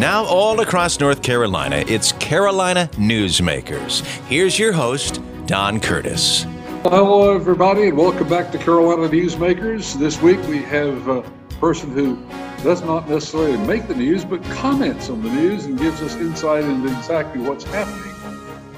[0.00, 4.00] Now, all across North Carolina, it's Carolina Newsmakers.
[4.28, 6.44] Here's your host, Don Curtis.
[6.84, 9.92] Hello, everybody, and welcome back to Carolina Newsmakers.
[9.98, 11.20] This week we have a
[11.60, 12.16] person who
[12.64, 16.64] does not necessarily make the news, but comments on the news and gives us insight
[16.64, 18.14] into exactly what's happening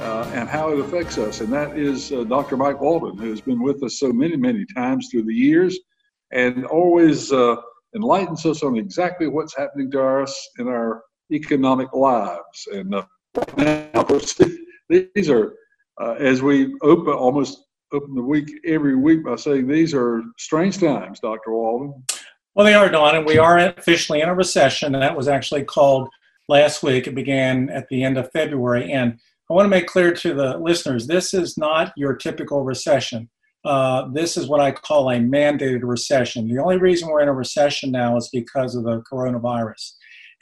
[0.00, 1.40] uh, and how it affects us.
[1.40, 2.56] And that is uh, Dr.
[2.56, 5.78] Mike Walden, who has been with us so many, many times through the years
[6.32, 7.54] and always uh,
[7.94, 12.68] enlightens us on exactly what's happening to us in our economic lives.
[12.72, 13.04] And uh,
[13.56, 14.38] now, of course,
[14.88, 15.54] these are,
[16.00, 20.78] uh, as we open almost open the week every week by saying these are strange
[20.78, 21.52] times, Dr.
[21.52, 22.02] Walden.
[22.54, 24.92] Well, they are, Don, and we are officially in a recession.
[24.92, 26.08] That was actually called
[26.48, 27.06] last week.
[27.06, 28.92] It began at the end of February.
[28.92, 29.18] And
[29.50, 33.28] I want to make clear to the listeners this is not your typical recession.
[33.64, 36.48] Uh, this is what I call a mandated recession.
[36.48, 39.92] The only reason we're in a recession now is because of the coronavirus.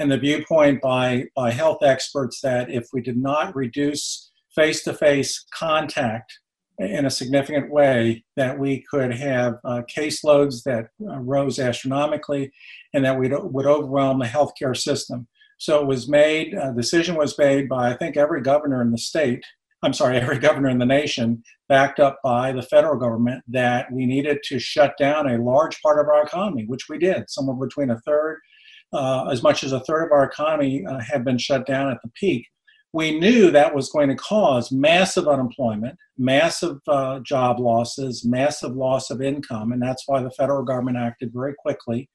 [0.01, 4.95] And the viewpoint by, by health experts that if we did not reduce face to
[4.95, 6.39] face contact
[6.79, 12.51] in a significant way that we could have uh, caseloads that uh, rose astronomically
[12.95, 15.29] and that we would overwhelm the healthcare system.
[15.59, 18.99] So it was made, a decision was made by, I think, every governor in the
[18.99, 19.45] state,
[19.83, 24.07] I'm sorry, every governor in the nation, backed up by the federal government, that we
[24.07, 27.91] needed to shut down a large part of our economy, which we did, somewhere between
[27.91, 28.41] a third,
[28.93, 31.99] uh, as much as a third of our economy uh, had been shut down at
[32.03, 32.47] the peak
[32.93, 39.11] we knew that was going to cause massive unemployment, massive uh, job losses, massive loss
[39.11, 42.09] of income, and that's why the federal government acted very quickly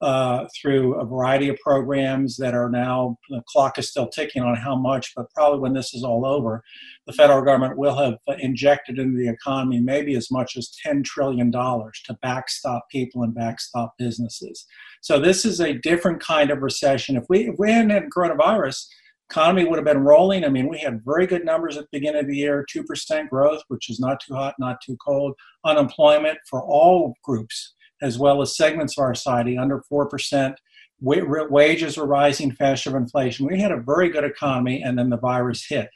[0.00, 4.54] uh, through a variety of programs that are now the clock is still ticking on
[4.54, 6.62] how much, but probably when this is all over,
[7.06, 11.50] the federal government will have injected into the economy maybe as much as $10 trillion
[11.50, 14.66] to backstop people and backstop businesses.
[15.00, 17.16] So this is a different kind of recession.
[17.16, 18.86] If we if we hadn't had coronavirus,
[19.30, 20.44] economy would have been rolling.
[20.44, 23.62] I mean, we had very good numbers at the beginning of the year 2% growth,
[23.68, 25.34] which is not too hot, not too cold.
[25.64, 30.54] Unemployment for all groups, as well as segments of our society, under 4%.
[31.00, 33.46] wages were rising faster than inflation.
[33.46, 35.88] We had a very good economy, and then the virus hit.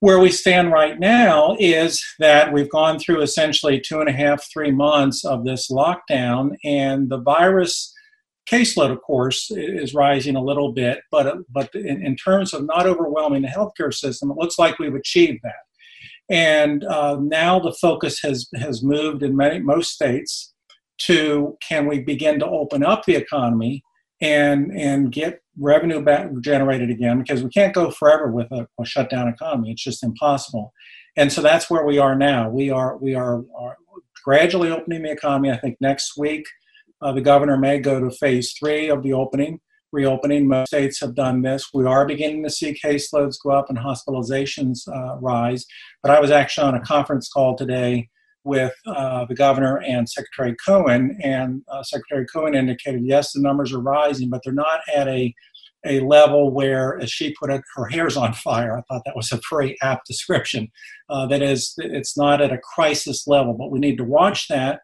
[0.00, 4.44] Where we stand right now is that we've gone through essentially two and a half,
[4.52, 7.94] three months of this lockdown, and the virus
[8.46, 12.86] caseload, of course, is rising a little bit, but but in, in, terms of not
[12.86, 15.54] overwhelming the healthcare system, it looks like we've achieved that.
[16.28, 20.52] And uh, now the focus has has moved in many most states
[20.98, 23.82] to can we begin to open up the economy
[24.20, 28.84] and and get revenue back generated again because we can't go forever with a, a
[28.84, 29.72] shut down economy.
[29.72, 30.72] It's just impossible.
[31.16, 32.48] And so that's where we are now.
[32.50, 33.76] We are we are, are
[34.24, 35.50] gradually opening the economy.
[35.50, 36.46] I think next week
[37.00, 39.60] uh, the governor may go to phase three of the opening,
[39.92, 40.48] reopening.
[40.48, 41.68] Most states have done this.
[41.72, 45.66] We are beginning to see caseloads go up and hospitalizations uh, rise.
[46.02, 48.08] But I was actually on a conference call today
[48.46, 53.72] with uh, the governor and Secretary Cohen, and uh, Secretary Cohen indicated yes, the numbers
[53.72, 55.34] are rising, but they're not at a
[55.84, 58.76] a level where, as she put it, her hair's on fire.
[58.76, 60.66] I thought that was a very apt description.
[61.08, 64.80] Uh, that is, it's not at a crisis level, but we need to watch that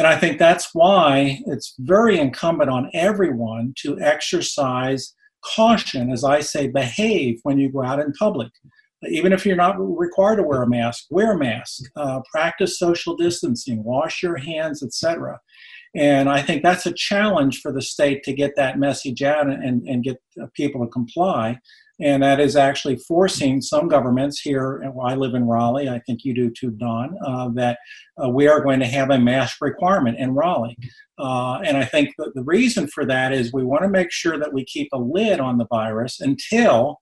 [0.00, 6.40] and I think that's why it's very incumbent on everyone to exercise caution, as I
[6.40, 8.50] say, behave when you go out in public.
[9.08, 13.16] Even if you're not required to wear a mask, wear a mask, uh, practice social
[13.16, 15.40] distancing, wash your hands, etc.
[15.94, 19.86] And I think that's a challenge for the state to get that message out and,
[19.88, 20.18] and get
[20.54, 21.58] people to comply
[22.00, 24.82] and that is actually forcing some governments here.
[25.04, 25.88] I live in Raleigh.
[25.88, 27.16] I think you do too, Don.
[27.24, 27.78] Uh, that
[28.22, 30.76] uh, we are going to have a mask requirement in Raleigh,
[31.18, 34.52] uh, and I think the reason for that is we want to make sure that
[34.52, 37.00] we keep a lid on the virus until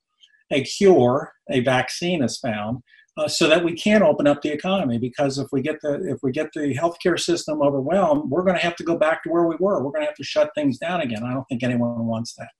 [0.50, 2.78] a cure, a vaccine is found.
[3.16, 6.18] Uh, so that we can open up the economy because if we get the if
[6.22, 9.44] we get the healthcare system overwhelmed, we're going to have to go back to where
[9.48, 9.82] we were.
[9.82, 11.24] We're going to have to shut things down again.
[11.24, 12.50] I don't think anyone wants that.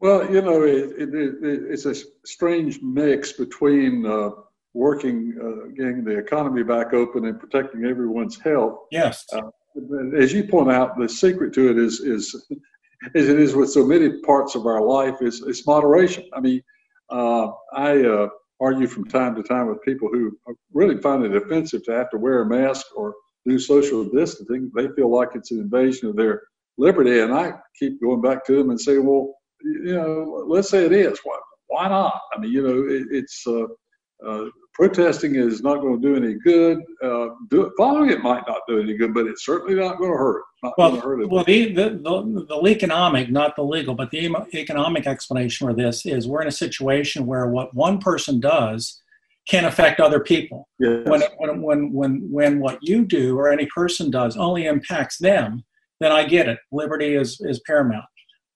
[0.00, 1.94] Well, you know, it, it, it, it's a
[2.26, 4.30] strange mix between uh,
[4.74, 8.80] working, uh, getting the economy back open and protecting everyone's health.
[8.90, 9.24] Yes.
[9.32, 9.42] Uh,
[10.18, 12.34] as you point out, the secret to it is, is,
[13.14, 16.24] as it is with so many parts of our life, is, is moderation.
[16.34, 16.60] I mean,
[17.10, 18.28] uh, I uh,
[18.60, 20.36] argue from time to time with people who
[20.72, 23.14] really find it offensive to have to wear a mask or
[23.46, 24.70] do social distancing.
[24.74, 26.42] They feel like it's an invasion of their
[26.78, 27.20] liberty.
[27.20, 30.92] And I keep going back to them and say, well, you know, let's say it
[30.92, 31.18] is.
[31.24, 32.20] Why, why not?
[32.34, 33.66] I mean, you know, it, it's uh,
[34.26, 36.82] uh, protesting is not going to do any good.
[37.02, 40.18] Uh, do, following it might not do any good, but it's certainly not going to
[40.18, 40.42] hurt.
[40.62, 44.10] Not well, going to hurt well, the, the, the, the economic, not the legal, but
[44.10, 49.00] the economic explanation for this is we're in a situation where what one person does
[49.48, 50.68] can affect other people.
[50.80, 51.06] Yes.
[51.06, 55.64] When, when, when, when, when what you do or any person does only impacts them,
[56.00, 56.58] then I get it.
[56.72, 58.06] Liberty is, is paramount.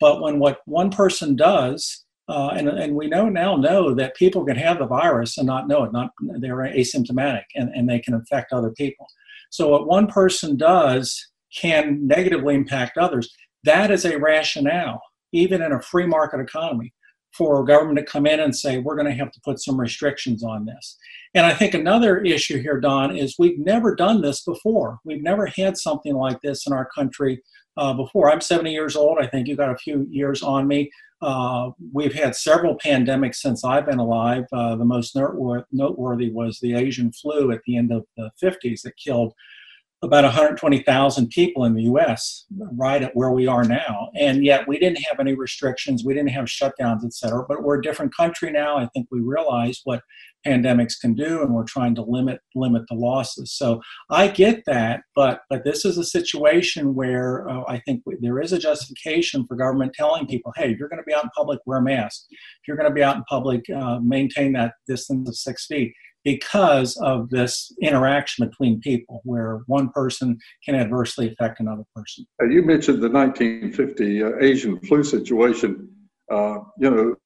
[0.01, 4.45] But when what one person does uh, and, and we know now know that people
[4.45, 6.11] can have the virus and not know it, not
[6.41, 9.07] they're asymptomatic and, and they can infect other people.
[9.51, 13.35] So what one person does can negatively impact others.
[13.65, 15.01] That is a rationale,
[15.33, 16.93] even in a free market economy,
[17.33, 19.81] for a government to come in and say, we're going to have to put some
[19.81, 20.97] restrictions on this.
[21.35, 24.99] And I think another issue here, Don, is we've never done this before.
[25.05, 27.43] We've never had something like this in our country
[27.77, 28.31] uh, before.
[28.31, 29.19] I'm 70 years old.
[29.21, 30.91] I think you got a few years on me.
[31.21, 34.45] Uh, we've had several pandemics since I've been alive.
[34.53, 38.97] Uh, the most noteworthy was the Asian flu at the end of the 50s that
[38.97, 39.35] killed
[40.03, 42.47] about 120,000 people in the US,
[42.77, 44.11] right at where we are now.
[44.15, 47.45] And yet we didn't have any restrictions, we didn't have shutdowns, et cetera.
[47.49, 48.79] But we're a different country now.
[48.79, 50.03] I think we realize what
[50.47, 53.53] pandemics can do, and we're trying to limit limit the losses.
[53.53, 53.81] So
[54.11, 58.53] I get that, but but this is a situation where uh, I think there is
[58.53, 61.59] a justification for government telling people, hey, if you're going to be out in public,
[61.67, 62.27] wear a mask.
[62.31, 65.93] If you're going to be out in public, uh, maintain that distance of six feet
[66.33, 72.27] because of this interaction between people where one person can adversely affect another person.
[72.43, 75.89] Uh, you mentioned the 1950 uh, Asian flu situation.
[76.31, 77.17] Uh, you know,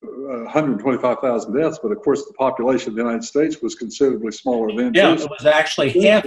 [0.44, 4.92] 125,000 deaths, but of course the population of the United States was considerably smaller then.
[4.94, 5.24] Yeah, too.
[5.24, 6.24] it was actually half.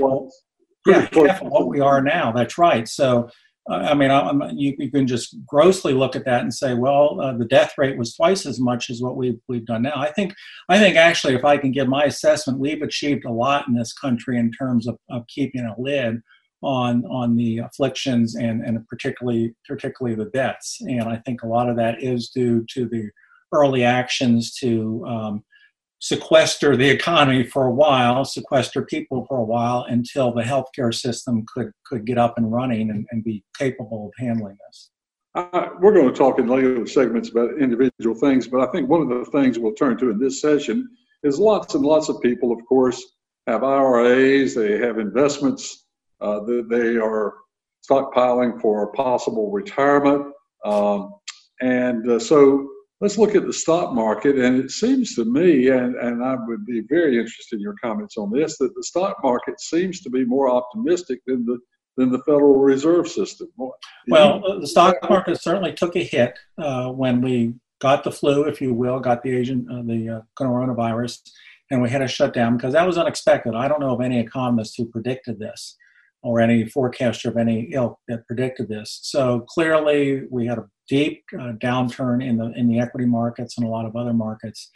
[0.86, 2.34] Yeah, half of what we are now.
[2.34, 2.86] That's right.
[2.86, 3.30] So
[3.68, 4.12] I mean,
[4.56, 7.98] you, you, can just grossly look at that and say, well, uh, the death rate
[7.98, 9.94] was twice as much as what we've, we've done now.
[9.96, 10.36] I think,
[10.70, 13.92] I think actually, if I can give my assessment, we've achieved a lot in this
[13.92, 16.22] country in terms of, of keeping a lid
[16.62, 20.78] on on the afflictions and and particularly particularly the deaths.
[20.82, 23.10] And I think a lot of that is due to the
[23.54, 25.44] early actions to um,
[26.06, 31.44] sequester the economy for a while, sequester people for a while until the healthcare system
[31.52, 34.92] could, could get up and running and, and be capable of handling this.
[35.34, 39.02] Uh, we're going to talk in later segments about individual things, but I think one
[39.02, 40.88] of the things we'll turn to in this session
[41.24, 43.04] is lots and lots of people, of course,
[43.48, 45.88] have IRAs, they have investments,
[46.22, 47.34] uh, that they are
[47.90, 50.32] stockpiling for possible retirement.
[50.64, 51.16] Um,
[51.62, 52.70] and uh, so
[53.02, 54.38] let's look at the stock market.
[54.38, 58.18] And it seems to me, and, and I would be very interested in your comments
[58.18, 61.60] on this, that the stock market seems to be more optimistic than the
[61.98, 63.48] than the Federal Reserve System.
[64.10, 68.60] Well, the stock market certainly took a hit uh, when we got the flu, if
[68.60, 71.22] you will, got the Asian uh, the uh, coronavirus,
[71.72, 73.56] and we had a shutdown because that was unexpected.
[73.56, 75.78] I don't know of any economist who predicted this
[76.26, 79.00] or any forecaster of any ilk that predicted this.
[79.04, 83.66] So clearly, we had a deep uh, downturn in the in the equity markets and
[83.66, 84.72] a lot of other markets.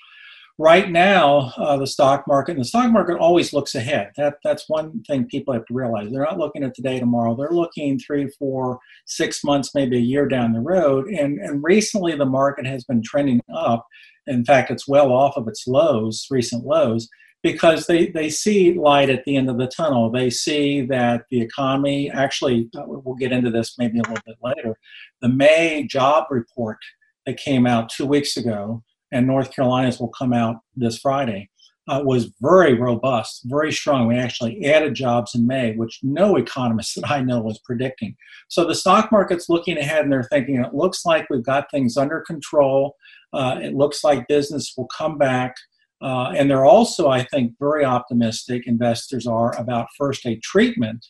[0.59, 4.11] Right now, uh, the stock market and the stock market always looks ahead.
[4.15, 6.11] That that's one thing people have to realize.
[6.11, 7.35] They're not looking at today, tomorrow.
[7.35, 11.07] They're looking three, four, six months, maybe a year down the road.
[11.07, 13.87] And and recently, the market has been trending up.
[14.27, 17.09] In fact, it's well off of its lows, recent lows
[17.41, 20.11] because they, they see light at the end of the tunnel.
[20.11, 24.37] They see that the economy, actually, uh, we'll get into this maybe a little bit
[24.43, 24.77] later.
[25.21, 26.77] The May job report
[27.25, 31.49] that came out two weeks ago, and North Carolina's will come out this Friday,
[31.89, 34.07] uh, was very robust, very strong.
[34.07, 38.15] We actually added jobs in May, which no economist that I know was predicting.
[38.47, 41.97] So the stock market's looking ahead and they're thinking it looks like we've got things
[41.97, 42.95] under control.
[43.31, 45.55] Uh, it looks like business will come back.
[46.01, 51.05] Uh, and they're also, I think, very optimistic, investors are, about first a treatment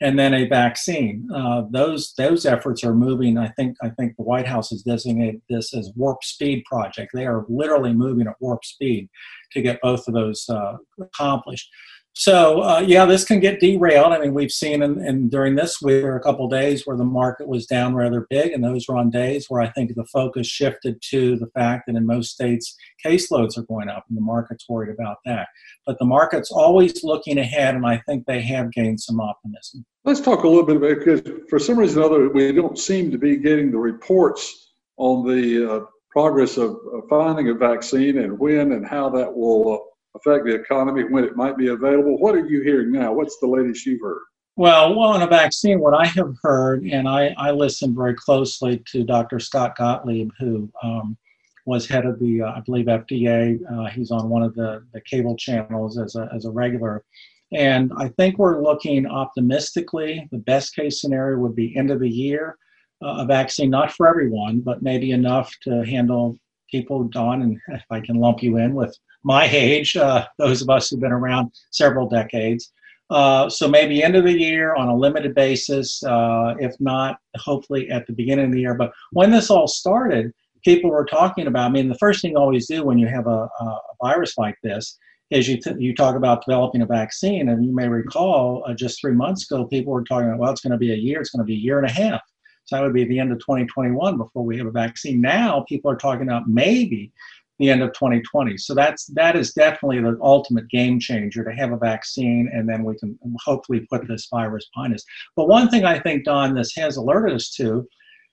[0.00, 1.26] and then a vaccine.
[1.34, 3.38] Uh, those those efforts are moving.
[3.38, 7.12] I think I think the White House has designated this as warp speed project.
[7.14, 9.08] They are literally moving at warp speed
[9.52, 11.68] to get both of those uh, accomplished.
[12.18, 14.14] So uh, yeah, this can get derailed.
[14.14, 17.04] I mean, we've seen in, in during this week are a couple days where the
[17.04, 20.46] market was down rather big, and those were on days where I think the focus
[20.46, 24.66] shifted to the fact that in most states caseloads are going up, and the market's
[24.66, 25.48] worried about that.
[25.84, 29.84] But the market's always looking ahead, and I think they have gained some optimism.
[30.06, 31.20] Let's talk a little bit about because
[31.50, 35.70] for some reason or other we don't seem to be getting the reports on the
[35.70, 35.80] uh,
[36.12, 39.74] progress of, of, finding a vaccine and when and how that will.
[39.74, 39.85] Uh,
[40.16, 42.18] affect the economy, when it might be available.
[42.18, 43.12] What are you hearing now?
[43.12, 44.22] What's the latest you've heard?
[44.56, 48.82] Well, well, on a vaccine, what I have heard, and I, I listened very closely
[48.92, 49.38] to Dr.
[49.38, 51.18] Scott Gottlieb, who um,
[51.66, 53.58] was head of the, uh, I believe, FDA.
[53.70, 57.04] Uh, he's on one of the, the cable channels as a, as a regular.
[57.52, 60.26] And I think we're looking optimistically.
[60.32, 62.56] The best case scenario would be end of the year,
[63.04, 66.38] uh, a vaccine, not for everyone, but maybe enough to handle
[66.70, 68.96] people, Don, and if I can lump you in with
[69.26, 72.72] my age, uh, those of us who've been around several decades.
[73.10, 77.90] Uh, so maybe end of the year on a limited basis, uh, if not, hopefully
[77.90, 78.74] at the beginning of the year.
[78.74, 80.32] But when this all started,
[80.64, 81.66] people were talking about.
[81.66, 84.56] I mean, the first thing you always do when you have a, a virus like
[84.62, 84.96] this
[85.30, 89.00] is you t- you talk about developing a vaccine, and you may recall uh, just
[89.00, 91.30] three months ago, people were talking about, well, it's going to be a year, it's
[91.30, 92.20] going to be a year and a half.
[92.64, 95.20] So that would be the end of 2021 before we have a vaccine.
[95.20, 97.12] Now people are talking about maybe
[97.58, 98.56] the end of 2020.
[98.58, 102.84] So that's that is definitely the ultimate game changer to have a vaccine, and then
[102.84, 105.04] we can hopefully put this virus behind us.
[105.36, 107.86] But one thing I think, Don, this has alerted us to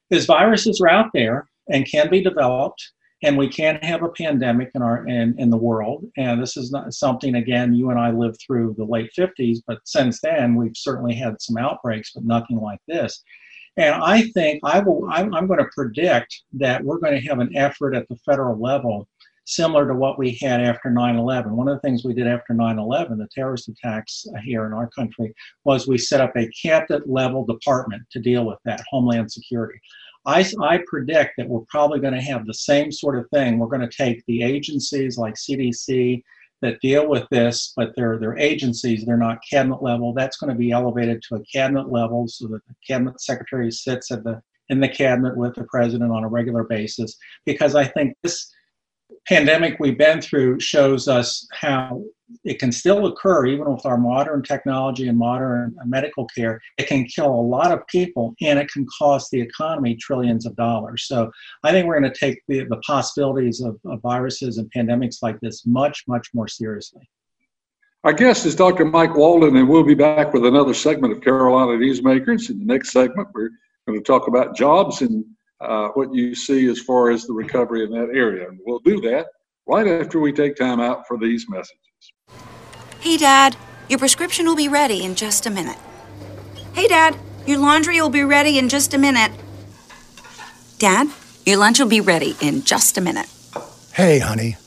[0.10, 2.84] is viruses are out there and can be developed,
[3.24, 6.06] and we can have a pandemic in our in, in the world.
[6.18, 9.80] And this is not something again you and I lived through the late 50s, but
[9.86, 13.24] since then we've certainly had some outbreaks, but nothing like this.
[13.77, 15.08] And I think I will.
[15.10, 18.62] I'm, I'm going to predict that we're going to have an effort at the federal
[18.62, 19.08] level
[19.45, 23.17] similar to what we had after 9-11 one of the things we did after 9-11
[23.17, 25.33] the terrorist attacks here in our country
[25.65, 29.79] was we set up a cabinet level department to deal with that homeland security
[30.25, 33.67] I, I predict that we're probably going to have the same sort of thing we're
[33.67, 36.23] going to take the agencies like cdc
[36.63, 40.13] that deal with this, but they're, they're agencies, they're not cabinet level.
[40.13, 44.12] That's going to be elevated to a cabinet level so that the cabinet secretary sits
[44.12, 47.17] at the in the cabinet with the president on a regular basis.
[47.45, 48.50] Because I think this
[49.27, 52.03] pandemic we've been through shows us how
[52.43, 56.60] it can still occur even with our modern technology and modern uh, medical care.
[56.77, 60.55] It can kill a lot of people and it can cost the economy trillions of
[60.55, 61.05] dollars.
[61.08, 61.32] So
[61.63, 65.39] I think we're going to take the, the possibilities of, of viruses and pandemics like
[65.41, 67.08] this much, much more seriously.
[68.03, 68.84] Our guest is Dr.
[68.84, 72.50] Mike Walden, and we'll be back with another segment of Carolina Newsmakers.
[72.50, 73.51] In the next segment, we're
[73.88, 75.24] going to talk about jobs and
[75.63, 78.48] uh, what you see as far as the recovery in that area.
[78.48, 79.27] And we'll do that
[79.67, 81.77] right after we take time out for these messages.
[83.00, 83.55] Hey, Dad,
[83.89, 85.77] your prescription will be ready in just a minute.
[86.74, 89.32] Hey, Dad, your laundry will be ready in just a minute.
[90.79, 91.08] Dad,
[91.46, 93.27] your lunch will be ready in just a minute.
[93.93, 94.58] Hey, honey,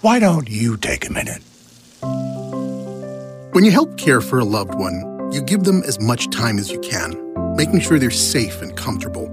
[0.00, 1.42] why don't you take a minute?
[3.52, 6.70] When you help care for a loved one, you give them as much time as
[6.70, 9.32] you can, making sure they're safe and comfortable.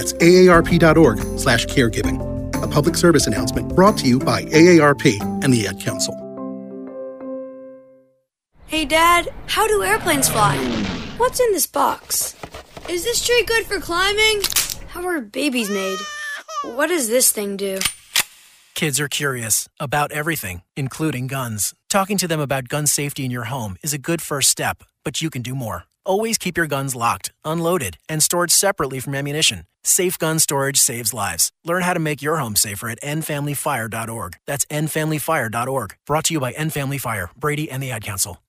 [0.00, 2.16] That's aarp.org slash caregiving.
[2.62, 6.14] A public service announcement brought to you by AARP and the Ad Council.
[8.64, 10.56] Hey, Dad, how do airplanes fly?
[11.18, 12.34] What's in this box?
[12.88, 14.40] Is this tree good for climbing?
[14.88, 15.98] How are babies made?
[16.64, 17.78] What does this thing do?
[18.74, 21.74] Kids are curious about everything, including guns.
[21.90, 25.20] Talking to them about gun safety in your home is a good first step, but
[25.20, 25.84] you can do more.
[26.06, 29.64] Always keep your guns locked, unloaded, and stored separately from ammunition.
[29.84, 31.52] Safe gun storage saves lives.
[31.64, 34.36] Learn how to make your home safer at endfamilyfire.org.
[34.46, 35.96] That's endfamilyfire.org.
[36.06, 38.42] Brought to you by End Family Fire, Brady, and the Ad Council.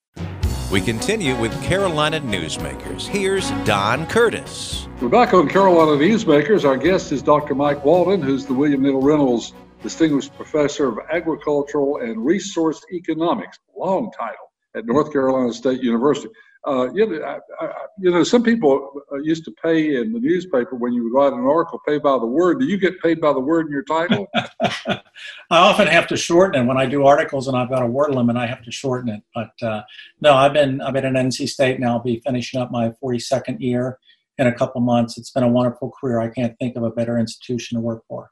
[0.71, 3.05] We continue with Carolina Newsmakers.
[3.05, 4.87] Here's Don Curtis.
[5.01, 6.63] We're back on Carolina Newsmakers.
[6.63, 7.55] Our guest is Dr.
[7.55, 9.53] Mike Walden, who's the William Neal Reynolds
[9.83, 16.29] Distinguished Professor of Agricultural and Resource Economics, long title, at North Carolina State University.
[16.67, 20.19] Uh, you, know, I, I, you know, some people uh, used to pay in the
[20.19, 22.59] newspaper when you would write an article, pay by the word.
[22.59, 24.27] Do you get paid by the word in your title?
[24.61, 25.01] I
[25.49, 28.35] often have to shorten it when I do articles, and I've got a word limit.
[28.35, 29.23] I have to shorten it.
[29.33, 29.81] But uh,
[30.21, 31.93] no, I've been I've been at NC State now.
[31.93, 33.97] I'll be finishing up my 42nd year
[34.37, 35.17] in a couple months.
[35.17, 36.19] It's been a wonderful career.
[36.19, 38.29] I can't think of a better institution to work for.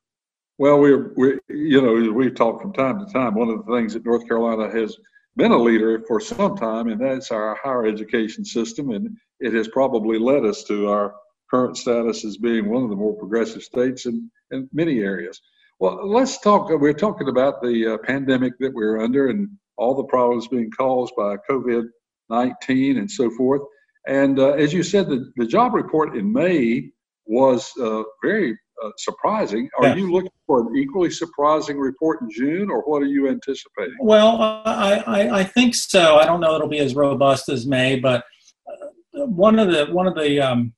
[0.60, 3.34] Well, we're we you know we've talked from time to time.
[3.34, 4.96] One of the things that North Carolina has
[5.40, 8.92] been a leader for some time, and that's our higher education system.
[8.92, 11.16] And it has probably led us to our
[11.50, 15.42] current status as being one of the more progressive states in, in many areas.
[15.80, 16.70] Well, let's talk.
[16.70, 21.14] We're talking about the uh, pandemic that we're under and all the problems being caused
[21.16, 21.86] by COVID
[22.30, 23.62] 19 and so forth.
[24.08, 26.92] And uh, as you said, the, the job report in May
[27.26, 29.70] was uh, very uh, surprising.
[29.80, 29.96] Are Yeah.
[29.96, 33.96] you looking for an equally surprising report in June, or what are you anticipating?
[34.00, 36.18] Well, I, I, I think so.
[36.18, 38.24] I don't know it'll be as robust as May, but
[38.68, 40.74] uh, one of the one of the um,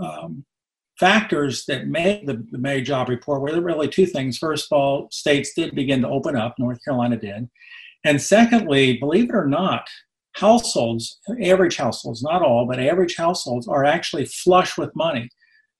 [0.00, 0.44] um,
[0.98, 4.38] factors that made the, the May job report were really two things.
[4.38, 6.54] First of all, states did begin to open up.
[6.58, 7.48] North Carolina did,
[8.04, 9.88] and secondly, believe it or not,
[10.34, 15.28] households, average households, not all, but average households are actually flush with money.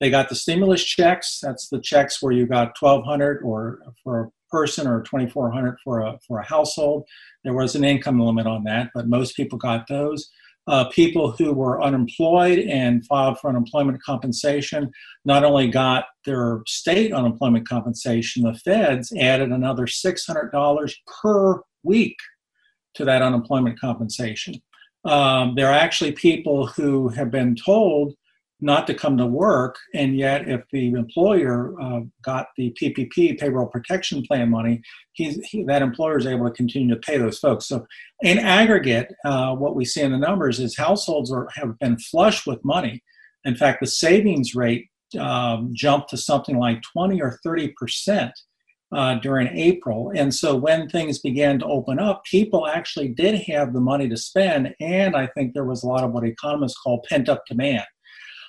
[0.00, 1.40] They got the stimulus checks.
[1.42, 6.18] That's the checks where you got 1,200 or for a person or 2,400 for a
[6.26, 7.04] for a household.
[7.44, 10.30] There was an income limit on that, but most people got those.
[10.68, 14.90] Uh, people who were unemployed and filed for unemployment compensation
[15.24, 22.16] not only got their state unemployment compensation, the feds added another $600 per week
[22.94, 24.54] to that unemployment compensation.
[25.04, 28.14] Um, there are actually people who have been told
[28.60, 33.66] not to come to work, and yet if the employer uh, got the PPP payroll
[33.66, 34.80] protection plan money,
[35.12, 37.66] he, that employer is able to continue to pay those folks.
[37.66, 37.86] So,
[38.22, 42.46] in aggregate, uh, what we see in the numbers is households are, have been flush
[42.46, 43.02] with money.
[43.44, 48.32] In fact, the savings rate um, jumped to something like 20 or 30 percent
[48.92, 50.12] uh, during April.
[50.14, 54.16] And so when things began to open up, people actually did have the money to
[54.16, 54.74] spend.
[54.80, 57.84] And I think there was a lot of what economists call pent up demand.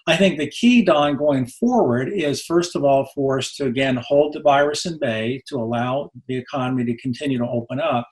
[0.09, 3.97] I think the key, Don, going forward is first of all for us to again
[3.97, 8.07] hold the virus in bay to allow the economy to continue to open up.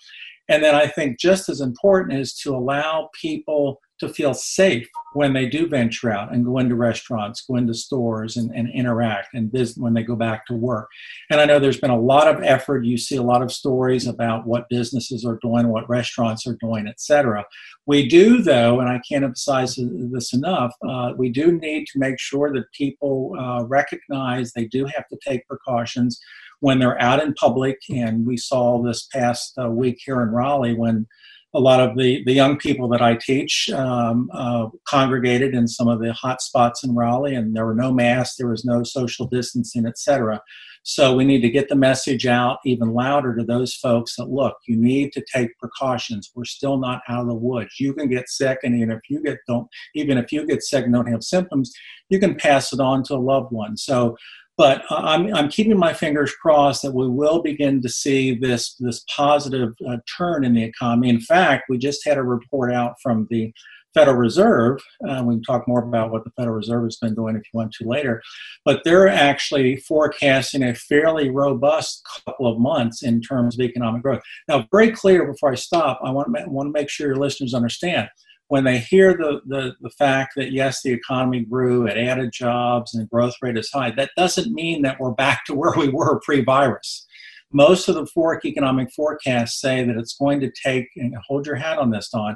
[0.49, 5.31] And then I think just as important is to allow people to feel safe when
[5.31, 9.51] they do venture out and go into restaurants, go into stores and, and interact and
[9.51, 10.89] business when they go back to work.
[11.29, 12.83] And I know there's been a lot of effort.
[12.85, 16.87] You see a lot of stories about what businesses are doing, what restaurants are doing,
[16.87, 17.45] et cetera.
[17.85, 22.19] We do, though, and I can't emphasize this enough, uh, we do need to make
[22.19, 26.19] sure that people uh, recognize they do have to take precautions
[26.59, 27.79] when they're out in public.
[27.89, 31.07] And we saw this past uh, week here in Raleigh when
[31.55, 35.87] a lot of the, the young people that I teach um, uh, congregated in some
[35.87, 39.25] of the hot spots in Raleigh, and there were no masks, there was no social
[39.25, 40.41] distancing, etc.
[40.83, 44.55] So we need to get the message out even louder to those folks that look,
[44.67, 46.29] you need to take precautions.
[46.35, 47.79] We're still not out of the woods.
[47.79, 50.85] You can get sick, and even if you get don't even if you get sick
[50.85, 51.71] and don't have symptoms,
[52.09, 53.77] you can pass it on to a loved one.
[53.77, 54.15] So
[54.57, 59.03] but I'm, I'm keeping my fingers crossed that we will begin to see this, this
[59.15, 61.09] positive uh, turn in the economy.
[61.09, 63.53] In fact, we just had a report out from the
[63.93, 64.79] Federal Reserve.
[65.07, 67.57] Uh, we can talk more about what the Federal Reserve has been doing if you
[67.57, 68.21] want to later.
[68.65, 74.21] But they're actually forecasting a fairly robust couple of months in terms of economic growth.
[74.49, 77.53] Now, very clear before I stop, I want to, want to make sure your listeners
[77.53, 78.09] understand
[78.47, 82.93] when they hear the, the, the fact that yes, the economy grew, it added jobs,
[82.93, 85.89] and the growth rate is high, that doesn't mean that we're back to where we
[85.89, 87.05] were pre virus.
[87.51, 91.55] Most of the fork economic forecasts say that it's going to take, and hold your
[91.55, 92.35] hat on this, Don,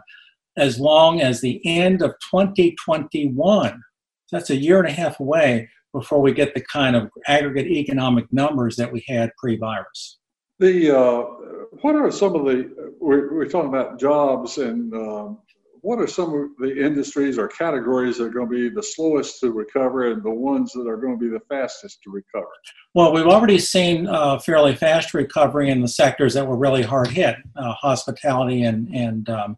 [0.58, 3.82] as long as the end of 2021.
[4.32, 8.32] That's a year and a half away before we get the kind of aggregate economic
[8.32, 10.20] numbers that we had pre virus.
[10.60, 11.22] The uh,
[11.82, 15.40] what are some of the we're, we're talking about jobs and um,
[15.82, 19.40] what are some of the industries or categories that are going to be the slowest
[19.40, 22.50] to recover and the ones that are going to be the fastest to recover?
[22.94, 27.08] Well, we've already seen uh, fairly fast recovery in the sectors that were really hard
[27.08, 27.36] hit.
[27.56, 29.58] Uh, hospitality and and um,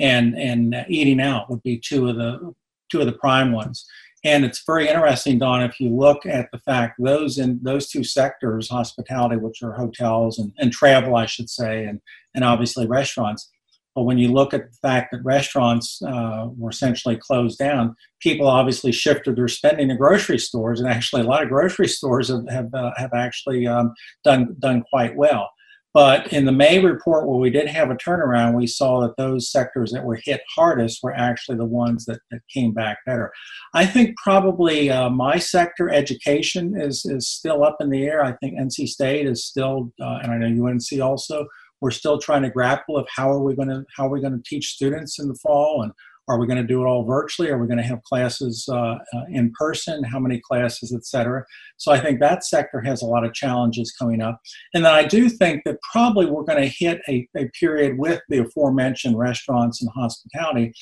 [0.00, 2.54] and and eating out would be two of the
[2.90, 3.86] two of the prime ones.
[4.24, 8.04] And it's very interesting, Don, if you look at the fact those in those two
[8.04, 12.00] sectors, hospitality, which are hotels and, and travel, I should say, and,
[12.34, 13.50] and obviously restaurants,
[13.94, 18.46] but when you look at the fact that restaurants uh, were essentially closed down, people
[18.46, 22.48] obviously shifted their spending to grocery stores, and actually a lot of grocery stores have
[22.48, 23.92] have, uh, have actually um,
[24.24, 25.50] done done quite well.
[25.94, 29.50] But in the May report, where we did have a turnaround, we saw that those
[29.50, 33.30] sectors that were hit hardest were actually the ones that, that came back better.
[33.74, 38.24] I think probably uh, my sector, education, is is still up in the air.
[38.24, 41.46] I think NC State is still, uh, and I know UNC also
[41.82, 44.32] we're still trying to grapple of how are we going to how are we going
[44.32, 45.92] to teach students in the fall and
[46.28, 47.50] are we going to do it all virtually?
[47.50, 50.04] Are we going to have classes uh, uh, in person?
[50.04, 51.44] How many classes etc
[51.82, 54.38] so i think that sector has a lot of challenges coming up.
[54.74, 58.20] And then i do think that probably we're going to hit a, a period with
[58.28, 60.72] the aforementioned restaurants and hospitality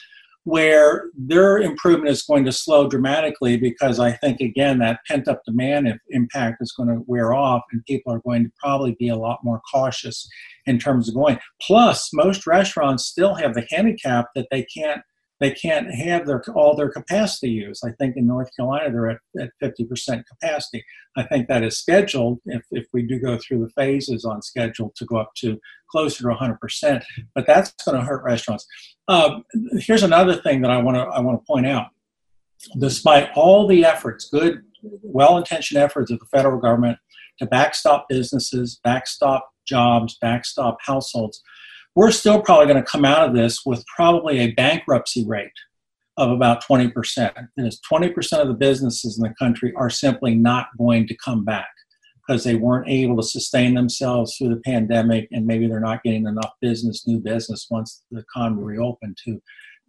[0.50, 5.42] where their improvement is going to slow dramatically because I think, again, that pent up
[5.46, 9.16] demand impact is going to wear off and people are going to probably be a
[9.16, 10.28] lot more cautious
[10.66, 11.38] in terms of going.
[11.62, 15.02] Plus, most restaurants still have the handicap that they can't
[15.40, 17.82] they can't have their all their capacity used.
[17.84, 20.84] I think in North Carolina they're at, at 50% capacity.
[21.16, 24.92] I think that is scheduled if, if we do go through the phases on schedule
[24.96, 25.58] to go up to
[25.90, 27.02] closer to 100%.
[27.34, 28.66] But that's going to hurt restaurants.
[29.08, 29.40] Uh,
[29.78, 31.88] here's another thing that I want to I want to point out.
[32.78, 36.98] Despite all the efforts, good, well-intentioned efforts of the federal government
[37.38, 41.42] to backstop businesses, backstop jobs, backstop households,
[41.94, 45.50] we're still probably going to come out of this with probably a bankruptcy rate
[46.16, 47.48] of about 20%.
[47.56, 51.44] And as 20% of the businesses in the country are simply not going to come
[51.44, 51.68] back
[52.26, 56.26] because they weren't able to sustain themselves through the pandemic and maybe they're not getting
[56.26, 59.40] enough business, new business once the economy reopened to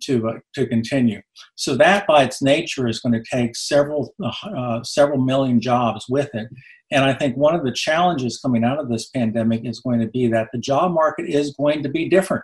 [0.03, 1.21] to uh, to continue.
[1.55, 6.29] So that by its nature is going to take several uh, several million jobs with
[6.33, 6.47] it,
[6.91, 10.07] and I think one of the challenges coming out of this pandemic is going to
[10.07, 12.43] be that the job market is going to be different.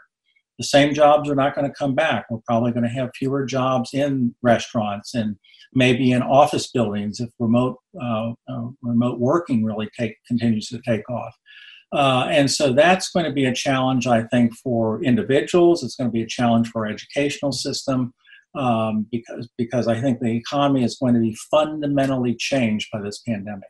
[0.58, 2.26] The same jobs are not going to come back.
[2.30, 5.36] We're probably going to have fewer jobs in restaurants and
[5.74, 11.08] maybe in office buildings if remote uh, uh, remote working really take continues to take
[11.10, 11.36] off.
[11.94, 15.84] Uh, and so that's going to be a challenge, I think, for individuals.
[15.84, 18.14] It's going to be a challenge for our educational system
[18.56, 23.22] um, because because I think the economy is going to be fundamentally changed by this
[23.28, 23.70] pandemic.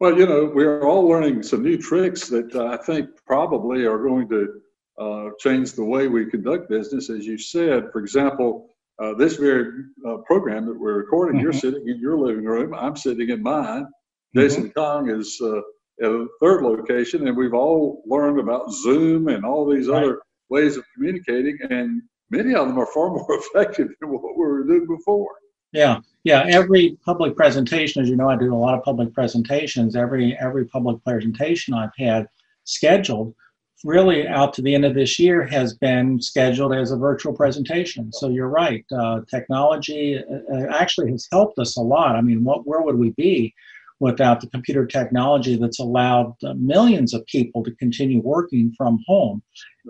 [0.00, 3.98] Well, you know, we're all learning some new tricks that uh, I think probably are
[3.98, 4.60] going to
[4.98, 7.10] uh, change the way we conduct business.
[7.10, 8.68] As you said, for example,
[9.02, 9.70] uh, this very
[10.08, 11.44] uh, program that we're recording, mm-hmm.
[11.44, 13.84] you're sitting in your living room, I'm sitting in mine.
[13.84, 14.40] Mm-hmm.
[14.40, 15.60] Jason Kong is uh,
[16.02, 20.04] at a third location, and we've all learned about Zoom and all these right.
[20.04, 24.44] other ways of communicating, and many of them are far more effective than what we
[24.44, 25.30] were doing before.
[25.72, 26.44] Yeah, yeah.
[26.48, 29.96] Every public presentation, as you know, I do a lot of public presentations.
[29.96, 32.26] Every every public presentation I've had
[32.64, 33.34] scheduled,
[33.84, 38.10] really out to the end of this year, has been scheduled as a virtual presentation.
[38.12, 38.84] So you're right.
[38.90, 42.16] Uh, technology uh, uh, actually has helped us a lot.
[42.16, 43.54] I mean, what where would we be
[44.00, 49.42] without the computer technology that's allowed millions of people to continue working from home?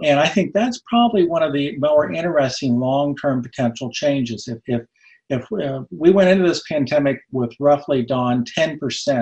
[0.04, 4.48] And I think that's probably one of the more interesting long-term potential changes.
[4.48, 4.82] If if
[5.30, 8.78] if uh, we went into this pandemic with roughly Don 10%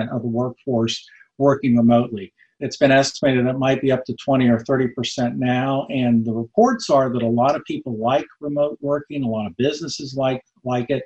[0.09, 1.05] of the workforce
[1.37, 2.33] working remotely.
[2.59, 6.89] It's been estimated it might be up to 20 or 30% now, and the reports
[6.89, 10.89] are that a lot of people like remote working, a lot of businesses like like
[10.89, 11.03] it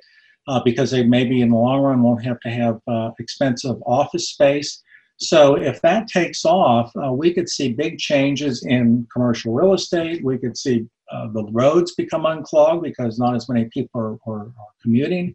[0.48, 4.30] uh, because they maybe in the long run won't have to have uh, expensive office
[4.30, 4.82] space.
[5.18, 10.24] So if that takes off, uh, we could see big changes in commercial real estate.
[10.24, 14.46] We could see uh, the roads become unclogged because not as many people are, are,
[14.46, 15.34] are, commuting.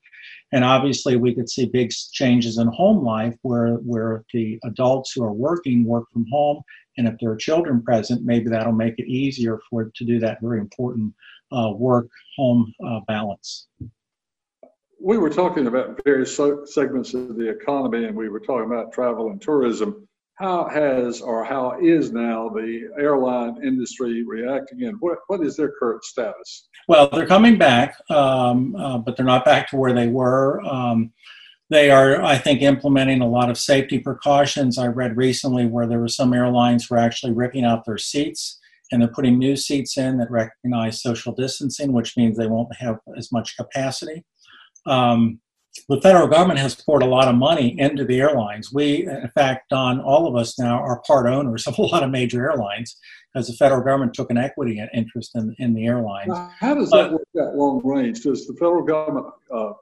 [0.51, 5.23] And obviously, we could see big changes in home life where, where the adults who
[5.23, 6.63] are working work from home.
[6.97, 10.41] And if there are children present, maybe that'll make it easier for to do that
[10.41, 11.13] very important
[11.51, 13.67] uh, work home uh, balance.
[14.99, 18.91] We were talking about various so- segments of the economy, and we were talking about
[18.91, 20.07] travel and tourism
[20.37, 25.71] how has or how is now the airline industry reacting and what, what is their
[25.79, 26.67] current status?
[26.87, 30.61] Well, they're coming back, um, uh, but they're not back to where they were.
[30.61, 31.11] Um,
[31.69, 34.77] they are, I think, implementing a lot of safety precautions.
[34.77, 38.59] I read recently where there were some airlines were actually ripping out their seats
[38.91, 42.99] and they're putting new seats in that recognize social distancing, which means they won't have
[43.17, 44.23] as much capacity.
[44.87, 45.39] Um,
[45.89, 48.73] the federal government has poured a lot of money into the airlines.
[48.73, 52.09] We, in fact, Don, all of us now are part owners of a lot of
[52.09, 52.97] major airlines
[53.33, 56.29] because the federal government took an equity interest in, in the airlines.
[56.29, 58.21] Now, how does that work out long range?
[58.21, 59.73] Does the federal government uh,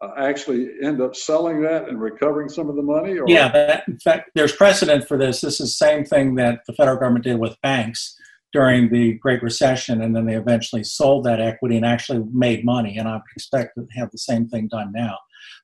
[0.00, 3.16] uh, actually end up selling that and recovering some of the money?
[3.16, 3.24] Or?
[3.28, 5.40] Yeah, that, in fact, there's precedent for this.
[5.40, 8.18] This is the same thing that the federal government did with banks
[8.52, 12.96] during the Great Recession, and then they eventually sold that equity and actually made money.
[12.96, 15.18] And I expect to have the same thing done now.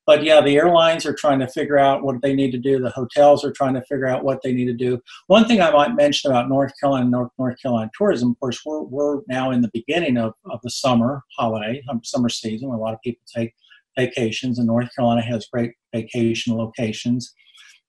[0.04, 2.78] But yeah, the airlines are trying to figure out what they need to do.
[2.78, 5.00] The hotels are trying to figure out what they need to do.
[5.28, 8.82] One thing I might mention about North Carolina North, North Carolina tourism, of course, we're,
[8.82, 12.80] we're now in the beginning of, of the summer holiday, um, summer season, where a
[12.80, 13.54] lot of people take
[13.96, 17.32] vacations, and North Carolina has great vacation locations.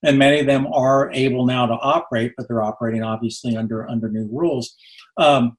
[0.04, 4.08] And many of them are able now to operate, but they're operating obviously under under
[4.08, 4.74] new rules.
[5.16, 5.56] Um,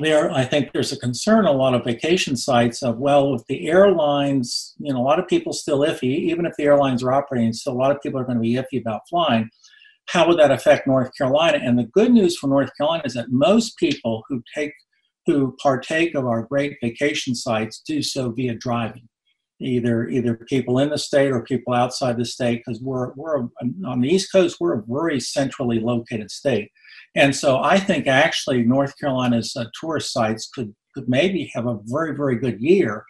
[0.00, 3.68] there i think there's a concern a lot of vacation sites of well if the
[3.68, 7.52] airlines you know a lot of people still iffy even if the airlines are operating
[7.52, 9.48] still a lot of people are going to be iffy about flying.
[10.08, 11.58] How would that affect north carolina?
[11.62, 14.72] And the good news for north carolina is that most people who take
[15.26, 19.08] who partake of our great vacation sites do so via driving
[19.60, 23.48] either either people in the state or people outside the state because we're we're
[23.86, 26.70] on the east coast we're a very centrally located state
[27.16, 31.78] and so I think actually North Carolina's uh, tourist sites could could maybe have a
[31.84, 33.04] very, very good year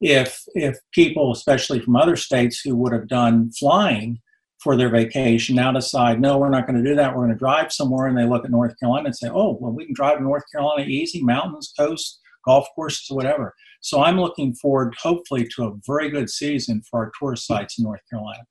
[0.00, 4.20] if if people, especially from other states who would have done flying
[4.62, 7.14] for their vacation, now decide, no, we're not going to do that.
[7.14, 9.72] We're going to drive somewhere, and they look at North Carolina and say, oh, well,
[9.72, 13.54] we can drive to North Carolina easy, mountains, coast, golf courses, whatever.
[13.80, 17.84] So I'm looking forward, hopefully, to a very good season for our tourist sites in
[17.84, 18.42] North Carolina.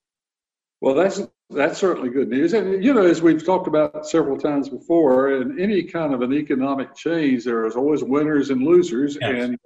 [0.81, 2.53] Well, that's that's certainly good news.
[2.53, 6.33] And you know, as we've talked about several times before, in any kind of an
[6.33, 9.17] economic change, there is always winners and losers.
[9.19, 9.43] Yes.
[9.43, 9.57] And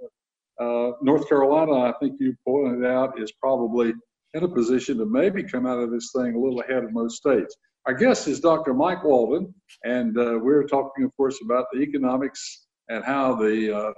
[0.59, 3.93] uh, North Carolina, I think you pointed out, is probably
[4.33, 7.17] in a position to maybe come out of this thing a little ahead of most
[7.17, 7.55] states.
[7.87, 8.73] Our guest is Dr.
[8.73, 9.53] Mike Walden,
[9.83, 13.91] and uh, we're talking, of course, about the economics and how the uh,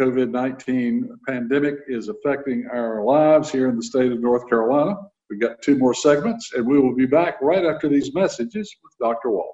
[0.00, 4.96] COVID 19 pandemic is affecting our lives here in the state of North Carolina.
[5.28, 8.94] We've got two more segments, and we will be back right after these messages with
[8.98, 9.30] Dr.
[9.30, 9.52] Walden.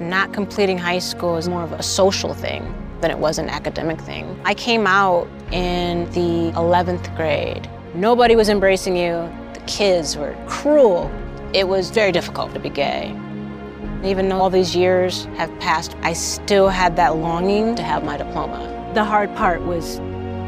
[0.00, 4.00] Not completing high school is more of a social thing than it was an academic
[4.00, 4.40] thing.
[4.46, 7.68] I came out in the 11th grade.
[7.94, 11.12] Nobody was embracing you the kids were cruel.
[11.52, 13.10] It was very difficult to be gay.
[14.02, 18.16] Even though all these years have passed, I still had that longing to have my
[18.16, 18.73] diploma.
[18.94, 19.98] The hard part was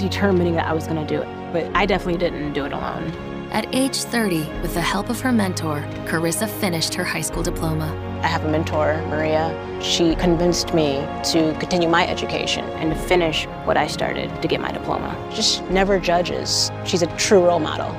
[0.00, 3.10] determining that I was going to do it, but I definitely didn't do it alone.
[3.50, 7.92] At age 30, with the help of her mentor, Carissa finished her high school diploma.
[8.22, 9.50] I have a mentor, Maria.
[9.82, 10.98] She convinced me
[11.32, 15.16] to continue my education and to finish what I started to get my diploma.
[15.34, 16.70] Just never judges.
[16.84, 17.90] She's a true role model.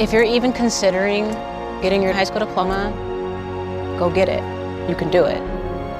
[0.00, 1.30] If you're even considering
[1.80, 2.90] getting your high school diploma,
[4.00, 4.42] go get it.
[4.90, 5.40] You can do it.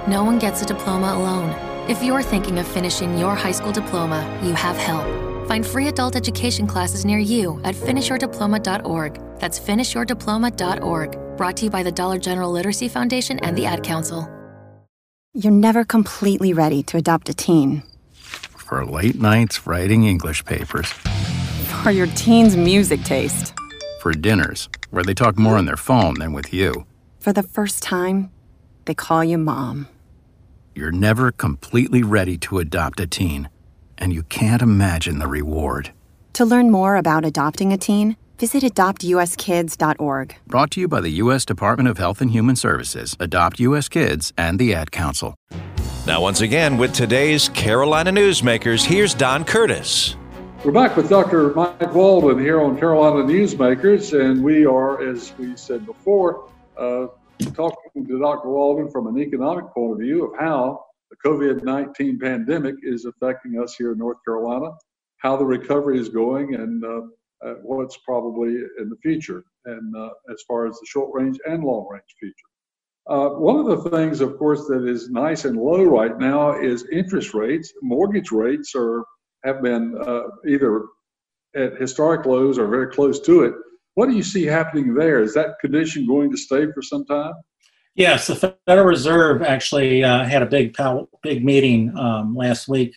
[0.09, 1.66] No one gets a diploma alone.
[1.88, 5.07] If you're thinking of finishing your high school diploma, you have help.
[5.46, 9.38] Find free adult education classes near you at finishyourdiploma.org.
[9.38, 11.37] That's finishyourdiploma.org.
[11.37, 14.29] Brought to you by the Dollar General Literacy Foundation and the Ad Council.
[15.33, 17.85] You're never completely ready to adopt a teen.
[18.14, 20.87] For late nights writing English papers.
[21.85, 23.55] For your teen's music taste
[24.01, 26.85] for dinners, where they talk more on their phone than with you.
[27.20, 28.33] For the first time,
[28.87, 29.88] they call you mom.
[30.77, 33.49] You're never completely ready to adopt a teen,
[33.97, 35.91] and you can't imagine the reward.
[36.35, 40.37] To learn more about adopting a teen, visit adoptuskids.org.
[40.47, 41.47] Brought to you by the U.S.
[41.47, 43.89] Department of Health and Human Services, Adopt U.S.
[43.89, 45.35] Kids, and the Ad Council.
[46.07, 50.15] Now, once again, with today's Carolina Newsmakers, here's Don Curtis.
[50.62, 51.55] We're back with Dr.
[51.55, 57.07] Mike Walden here on Carolina Newsmakers, and we are, as we said before, uh,
[57.38, 58.49] talking to Dr.
[58.49, 63.61] Walden from an economic point of view of how the COVID 19 pandemic is affecting
[63.61, 64.70] us here in North Carolina,
[65.18, 67.01] how the recovery is going, and uh,
[67.44, 71.62] uh, what's probably in the future, and uh, as far as the short range and
[71.62, 72.35] long range future.
[73.09, 76.88] Uh, one of the things, of course, that is nice and low right now is
[76.90, 77.72] interest rates.
[77.83, 79.05] Mortgage rates are
[79.44, 80.87] have been uh, either
[81.55, 83.55] at historic lows or very close to it.
[83.97, 85.23] What do you see happening there?
[85.23, 87.33] Is that condition going to stay for some time?
[87.95, 90.77] Yes, the Federal Reserve actually uh, had a big
[91.23, 92.95] big meeting um, last week,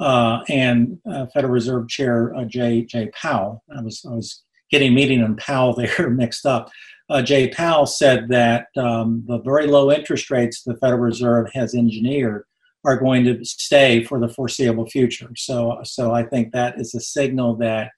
[0.00, 3.64] uh, and uh, Federal Reserve Chair uh, Jay Jay Powell.
[3.74, 6.70] I was I was getting meeting and Powell there mixed up.
[7.08, 11.74] Uh, Jay Powell said that um, the very low interest rates the Federal Reserve has
[11.74, 12.44] engineered
[12.84, 15.30] are going to stay for the foreseeable future.
[15.36, 17.92] So, so I think that is a signal that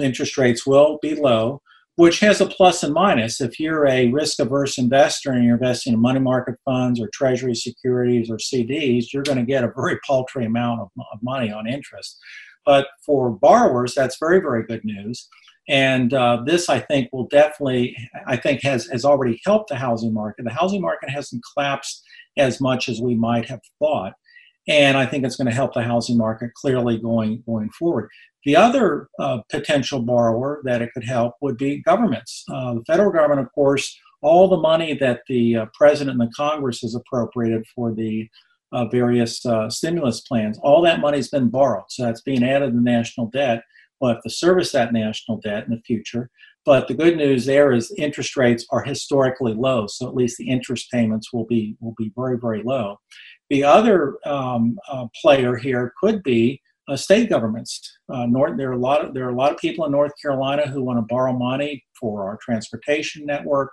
[0.00, 1.62] interest rates will be low,
[1.96, 3.40] which has a plus and minus.
[3.40, 7.54] If you're a risk averse investor and you're investing in money market funds or treasury
[7.54, 11.68] securities or CDs, you're going to get a very paltry amount of, of money on
[11.68, 12.18] interest.
[12.64, 15.28] But for borrowers, that's very, very good news.
[15.68, 20.12] And uh, this, I think, will definitely, I think, has, has already helped the housing
[20.12, 20.44] market.
[20.44, 22.02] The housing market hasn't collapsed
[22.36, 24.14] as much as we might have thought
[24.68, 28.08] and I think it's going to help the housing market clearly going going forward.
[28.44, 32.44] The other uh, potential borrower that it could help would be governments.
[32.50, 36.34] Uh, the federal government, of course, all the money that the uh, president and the
[36.34, 38.28] Congress has appropriated for the
[38.72, 41.84] uh, various uh, stimulus plans, all that money's been borrowed.
[41.88, 43.62] So that's being added to the national debt.
[44.00, 46.30] We'll have to service that national debt in the future.
[46.64, 50.48] But the good news there is interest rates are historically low, so at least the
[50.48, 53.00] interest payments will be will be very very low.
[53.50, 56.60] The other um, uh, player here could be
[56.92, 57.98] uh, state governments.
[58.12, 60.12] Uh, North, there are a lot of there are a lot of people in North
[60.20, 63.72] Carolina who want to borrow money for our transportation network,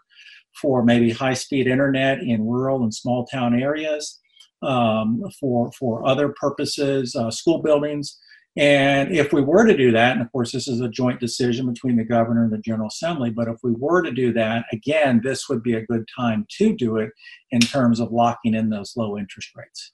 [0.62, 4.20] for maybe high speed internet in rural and small town areas,
[4.62, 8.18] um, for for other purposes, uh, school buildings.
[8.58, 11.72] And if we were to do that, and of course, this is a joint decision
[11.72, 15.22] between the governor and the General Assembly, but if we were to do that, again,
[15.24, 17.12] this would be a good time to do it
[17.52, 19.94] in terms of locking in those low interest rates.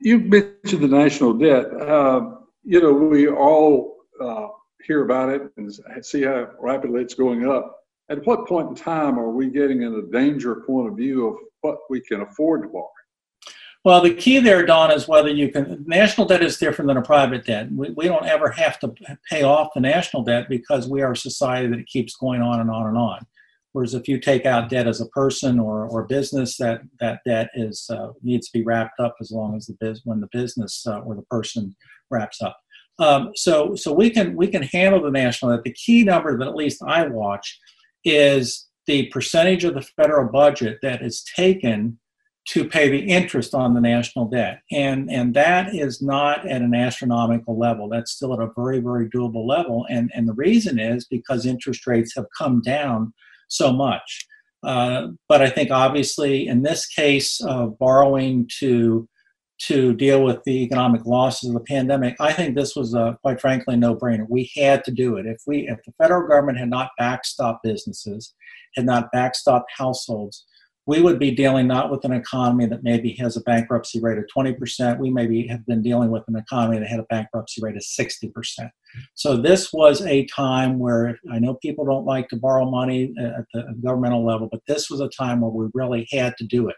[0.00, 1.66] You mentioned the national debt.
[1.80, 4.48] Uh, you know, we all uh,
[4.86, 5.72] hear about it and
[6.04, 7.78] see how rapidly it's going up.
[8.10, 11.36] At what point in time are we getting in a danger point of view of
[11.62, 12.90] what we can afford to borrow?
[13.84, 15.84] Well, the key there, Don, is whether you can.
[15.86, 17.70] National debt is different than a private debt.
[17.70, 18.94] We, we don't ever have to
[19.28, 22.70] pay off the national debt because we are a society that keeps going on and
[22.70, 23.26] on and on.
[23.74, 27.48] Whereas if you take out debt as a person or, or business, that that debt
[27.54, 30.86] is uh, needs to be wrapped up as long as the biz when the business
[30.86, 31.74] uh, or the person
[32.08, 32.56] wraps up.
[33.00, 35.64] Um, so so we can we can handle the national debt.
[35.64, 37.58] The key number that at least I watch
[38.04, 41.98] is the percentage of the federal budget that is taken
[42.46, 44.60] to pay the interest on the national debt.
[44.70, 47.88] And, and that is not at an astronomical level.
[47.88, 49.86] That's still at a very, very doable level.
[49.88, 53.14] And, and the reason is because interest rates have come down
[53.48, 54.26] so much.
[54.64, 59.08] Uh, but I think obviously in this case of borrowing to
[59.66, 63.40] to deal with the economic losses of the pandemic, I think this was a, quite
[63.40, 64.26] frankly no brainer.
[64.28, 65.26] We had to do it.
[65.26, 68.34] If we if the federal government had not backstopped businesses,
[68.76, 70.44] had not backstopped households,
[70.86, 74.24] we would be dealing not with an economy that maybe has a bankruptcy rate of
[74.36, 74.98] 20%.
[74.98, 78.32] We maybe have been dealing with an economy that had a bankruptcy rate of 60%.
[79.14, 83.40] So this was a time where I know people don't like to borrow money uh,
[83.40, 86.68] at the governmental level, but this was a time where we really had to do
[86.68, 86.76] it.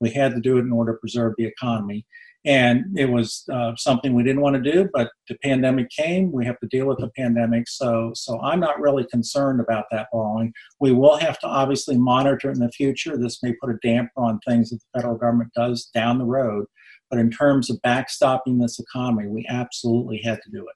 [0.00, 2.04] We had to do it in order to preserve the economy
[2.46, 6.46] and it was uh, something we didn't want to do but the pandemic came we
[6.46, 10.52] have to deal with the pandemic so so i'm not really concerned about that borrowing.
[10.80, 13.16] We will have to obviously monitor in the future.
[13.16, 16.66] This may put a damper on things that the federal government does down the road
[17.10, 20.74] but in terms of backstopping this economy we absolutely had to do it.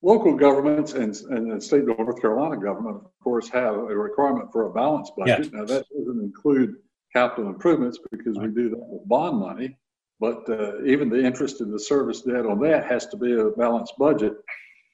[0.00, 4.50] Local governments and, and the state of north carolina government of course have a requirement
[4.52, 5.44] for a balanced budget.
[5.44, 5.52] Yes.
[5.52, 6.74] now that doesn't include
[7.12, 9.76] capital improvements because we do that with bond money
[10.20, 13.50] but uh, even the interest in the service debt on that has to be a
[13.50, 14.34] balanced budget.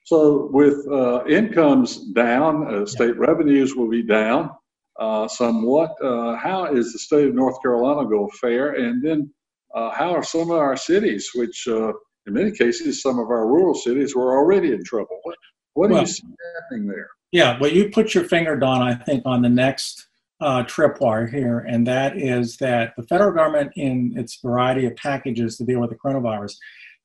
[0.03, 4.51] So with uh, incomes down, uh, state revenues will be down
[4.99, 5.91] uh, somewhat.
[6.01, 8.73] Uh, how is the state of North Carolina going to fare?
[8.73, 9.33] And then
[9.73, 13.73] uh, how are some of our cities, which in many cases, some of our rural
[13.73, 15.19] cities were already in trouble?
[15.23, 15.37] What,
[15.73, 16.23] what well, do you see
[16.61, 17.09] happening there?
[17.31, 20.07] Yeah, well, you put your finger, Don, I think, on the next
[20.41, 25.57] uh, tripwire here, and that is that the federal government, in its variety of packages
[25.57, 26.55] to deal with the coronavirus,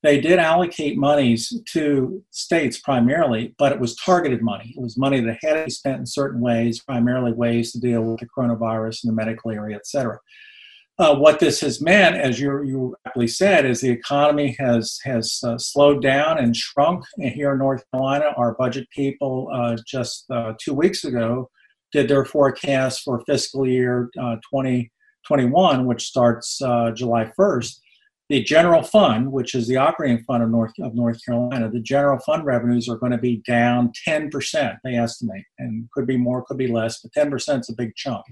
[0.02, 4.72] they did allocate monies to states primarily, but it was targeted money.
[4.76, 8.02] It was money that had to be spent in certain ways, primarily ways to deal
[8.02, 10.18] with the coronavirus in the medical area, et cetera.
[10.98, 15.40] Uh, what this has meant, as you, you rightly said, is the economy has has
[15.44, 17.04] uh, slowed down and shrunk.
[17.16, 21.50] And here in North Carolina, our budget people uh, just uh, two weeks ago
[21.92, 27.80] did their forecast for fiscal year uh, 2021, which starts uh, July 1st,
[28.30, 32.20] the general fund, which is the operating fund of North of North Carolina, the general
[32.20, 34.78] fund revenues are going to be down 10%.
[34.84, 38.24] They estimate, and could be more, could be less, but 10% is a big chunk.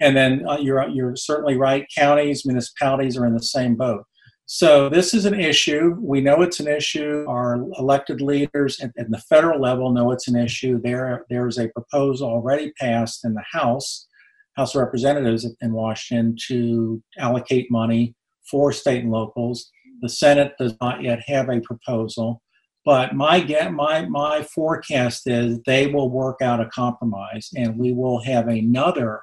[0.00, 1.86] And then uh, you're you're certainly right.
[1.96, 4.04] Counties, municipalities are in the same boat.
[4.50, 5.94] So this is an issue.
[6.00, 7.26] We know it's an issue.
[7.28, 10.80] Our elected leaders at, at, the federal level know it's an issue.
[10.82, 14.08] There, there's a proposal already passed in the House,
[14.56, 18.14] House of Representatives in Washington, to allocate money
[18.50, 19.70] for state and locals.
[20.00, 22.40] The Senate does not yet have a proposal,
[22.86, 27.92] but my get my my forecast is they will work out a compromise, and we
[27.92, 29.20] will have another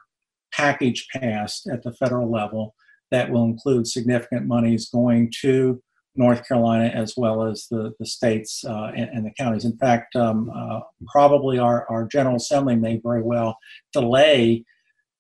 [0.54, 2.76] package passed at the federal level
[3.12, 5.82] that will include significant monies going to
[6.16, 9.66] North Carolina as well as the, the states uh, and, and, the counties.
[9.66, 13.58] In fact, um, uh, probably our, our General Assembly may very well
[13.92, 14.64] delay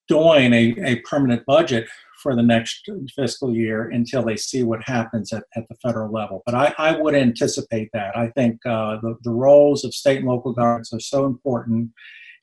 [0.07, 1.87] doing a, a permanent budget
[2.21, 6.41] for the next fiscal year until they see what happens at, at the federal level.
[6.45, 8.17] But I, I would anticipate that.
[8.17, 11.91] I think uh, the, the roles of state and local governments are so important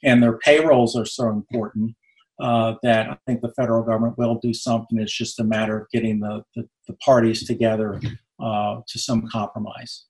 [0.05, 1.95] and their payrolls are so important
[2.41, 4.99] uh, that I think the federal government will do something.
[4.99, 8.01] It's just a matter of getting the, the, the parties together
[8.43, 10.05] uh, to some compromise.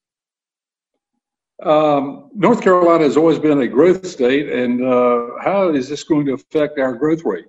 [1.63, 6.27] Um, North Carolina has always been a growth state, and uh, how is this going
[6.27, 7.45] to affect our growth rate?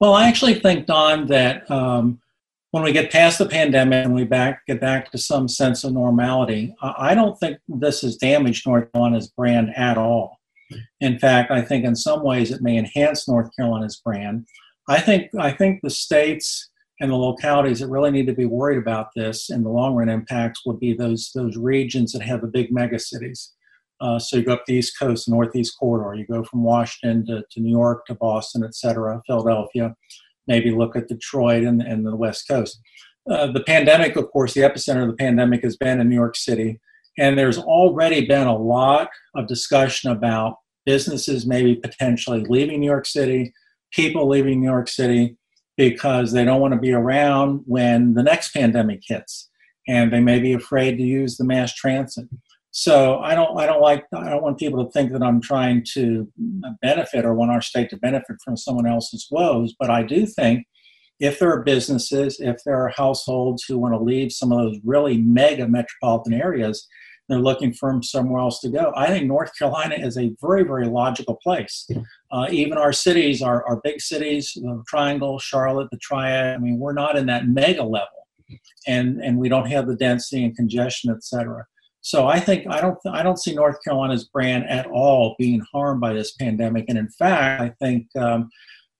[0.00, 2.20] Well, I actually think, Don, that um,
[2.70, 5.92] when we get past the pandemic and we back get back to some sense of
[5.92, 10.37] normality, I don't think this has damaged North Carolina's brand at all.
[11.00, 14.46] In fact, I think in some ways it may enhance North Carolina's brand.
[14.88, 16.70] I think I think the states
[17.00, 20.08] and the localities that really need to be worried about this in the long run
[20.08, 23.52] impacts would be those those regions that have the big mega cities.
[24.00, 26.14] Uh, so you go up the East Coast, Northeast corridor.
[26.14, 29.94] You go from Washington to, to New York to Boston, et cetera, Philadelphia.
[30.46, 32.80] Maybe look at Detroit and, and the West Coast.
[33.30, 36.36] uh, the pandemic, of course, the epicenter of the pandemic has been in New York
[36.36, 36.80] City.
[37.18, 40.56] And there's already been a lot of discussion about
[40.88, 43.52] businesses maybe potentially leaving New York City,
[43.92, 45.36] people leaving New York City
[45.76, 49.50] because they don't want to be around when the next pandemic hits.
[49.86, 52.24] And they may be afraid to use the mass transit.
[52.70, 55.84] So I don't, I don't like, I don't want people to think that I'm trying
[55.92, 56.26] to
[56.80, 59.74] benefit or want our state to benefit from someone else's woes.
[59.78, 60.66] But I do think
[61.20, 64.78] if there are businesses, if there are households who want to leave some of those
[64.86, 66.88] really mega metropolitan areas,
[67.28, 68.92] they're looking for somewhere else to go.
[68.96, 71.86] I think North Carolina is a very, very logical place.
[72.30, 76.78] Uh, even our cities, our, our big cities, the Triangle, Charlotte, the Triad, I mean,
[76.78, 78.08] we're not in that mega level.
[78.86, 81.66] And, and we don't have the density and congestion, et cetera.
[82.00, 86.00] So I think I don't I don't see North Carolina's brand at all being harmed
[86.00, 88.48] by this pandemic, and in fact, I think um,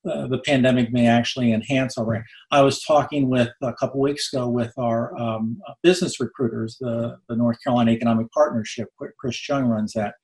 [0.08, 2.24] uh, the pandemic may actually enhance our.
[2.50, 7.36] I was talking with a couple weeks ago with our um, business recruiters, the, the
[7.36, 8.88] North Carolina Economic Partnership,
[9.18, 10.14] Chris Chung runs that.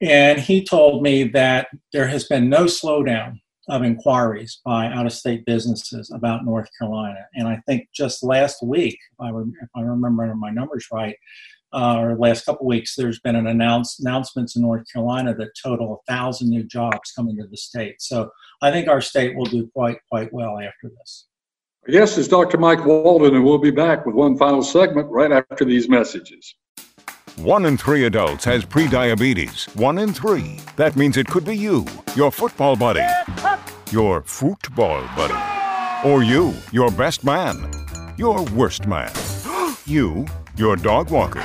[0.00, 5.12] And he told me that there has been no slowdown of inquiries by out of
[5.12, 7.26] state businesses about North Carolina.
[7.34, 11.16] And I think just last week, if I, if I remember my numbers right,
[11.74, 16.00] uh, or last couple weeks, there's been an announce, announcements in North Carolina that total
[16.08, 18.00] a thousand new jobs coming to the state.
[18.00, 18.30] So
[18.62, 21.26] I think our state will do quite quite well after this.
[21.88, 22.58] Yes, is Dr.
[22.58, 26.54] Mike Walden, and we'll be back with one final segment right after these messages.
[27.36, 29.74] One in three adults has prediabetes.
[29.74, 30.60] One in three.
[30.76, 33.04] That means it could be you, your football buddy,
[33.90, 37.70] your football buddy, or you, your best man,
[38.16, 39.12] your worst man,
[39.84, 40.24] you,
[40.56, 41.44] your dog walker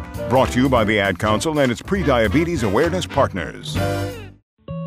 [0.31, 3.75] Brought to you by the Ad Council and its pre-diabetes awareness partners.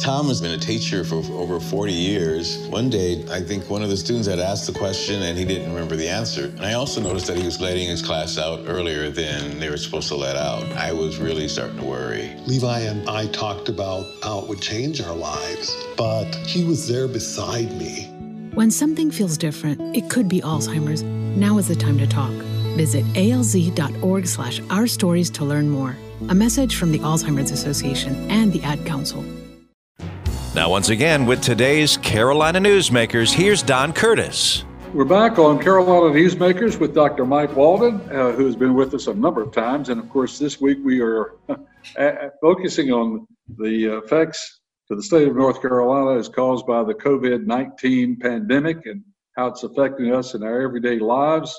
[0.01, 2.67] Tom has been a teacher for over 40 years.
[2.69, 5.69] One day, I think one of the students had asked the question and he didn't
[5.69, 6.47] remember the answer.
[6.47, 9.77] And I also noticed that he was letting his class out earlier than they were
[9.77, 10.65] supposed to let out.
[10.79, 12.35] I was really starting to worry.
[12.47, 17.07] Levi and I talked about how it would change our lives, but he was there
[17.07, 18.07] beside me.
[18.55, 21.03] When something feels different, it could be Alzheimer's.
[21.03, 22.33] Now is the time to talk.
[22.77, 25.97] Visit alz.org slash our stories to learn more.
[26.29, 29.25] A message from the Alzheimer's Association and the Ad Council.
[30.55, 34.65] Now, once again, with today's Carolina Newsmakers, here's Don Curtis.
[34.93, 37.27] We're back on Carolina Newsmakers with Dr.
[37.27, 39.89] Mike Walden, uh, who has been with us a number of times.
[39.89, 41.35] And of course, this week we are
[42.41, 43.27] focusing on
[43.59, 48.87] the effects to the state of North Carolina as caused by the COVID 19 pandemic
[48.87, 49.03] and
[49.37, 51.59] how it's affecting us in our everyday lives.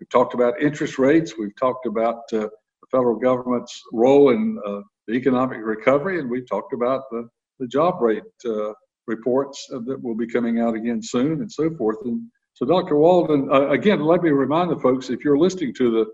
[0.00, 1.34] We've talked about interest rates.
[1.38, 6.48] We've talked about uh, the federal government's role in uh, the economic recovery, and we've
[6.48, 7.28] talked about the,
[7.58, 8.72] the job rate uh,
[9.06, 11.98] reports that will be coming out again soon, and so forth.
[12.04, 12.22] And
[12.54, 12.96] so, Dr.
[12.96, 16.06] Walden, uh, again, let me remind the folks if you're listening to the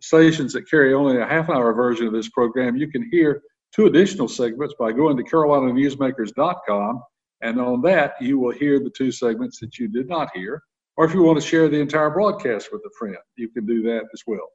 [0.00, 3.42] stations that carry only a half hour version of this program, you can hear
[3.74, 7.02] two additional segments by going to carolinanewsmakers.com.
[7.40, 10.62] And on that, you will hear the two segments that you did not hear.
[10.98, 13.82] Or if you want to share the entire broadcast with a friend, you can do
[13.82, 14.48] that as well.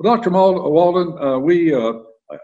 [0.00, 0.30] Well, Dr.
[0.30, 1.92] Walden, uh, we, uh,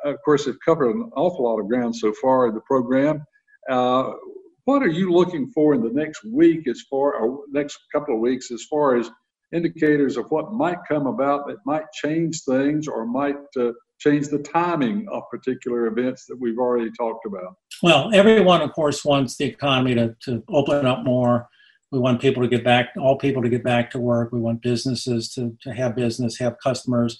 [0.04, 3.24] of course, have covered an awful lot of ground so far in the program.
[3.68, 4.12] Uh,
[4.64, 8.20] what are you looking for in the next week, as far, or next couple of
[8.20, 9.10] weeks, as far as
[9.52, 14.38] indicators of what might come about that might change things or might uh, change the
[14.38, 17.56] timing of particular events that we've already talked about?
[17.82, 21.48] Well, everyone, of course, wants the economy to, to open up more
[21.92, 24.32] we want people to get back, all people to get back to work.
[24.32, 27.18] We want businesses to, to have business, have customers.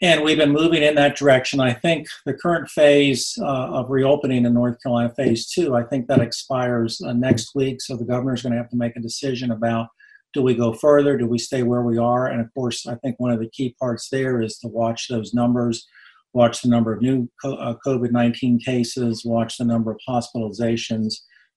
[0.00, 1.60] And we've been moving in that direction.
[1.60, 6.06] I think the current phase uh, of reopening in North Carolina, phase two, I think
[6.06, 7.82] that expires uh, next week.
[7.82, 9.88] So the governor's going to have to make a decision about
[10.32, 11.16] do we go further?
[11.16, 12.26] Do we stay where we are?
[12.26, 15.32] And of course, I think one of the key parts there is to watch those
[15.32, 15.86] numbers,
[16.32, 21.14] watch the number of new uh, COVID 19 cases, watch the number of hospitalizations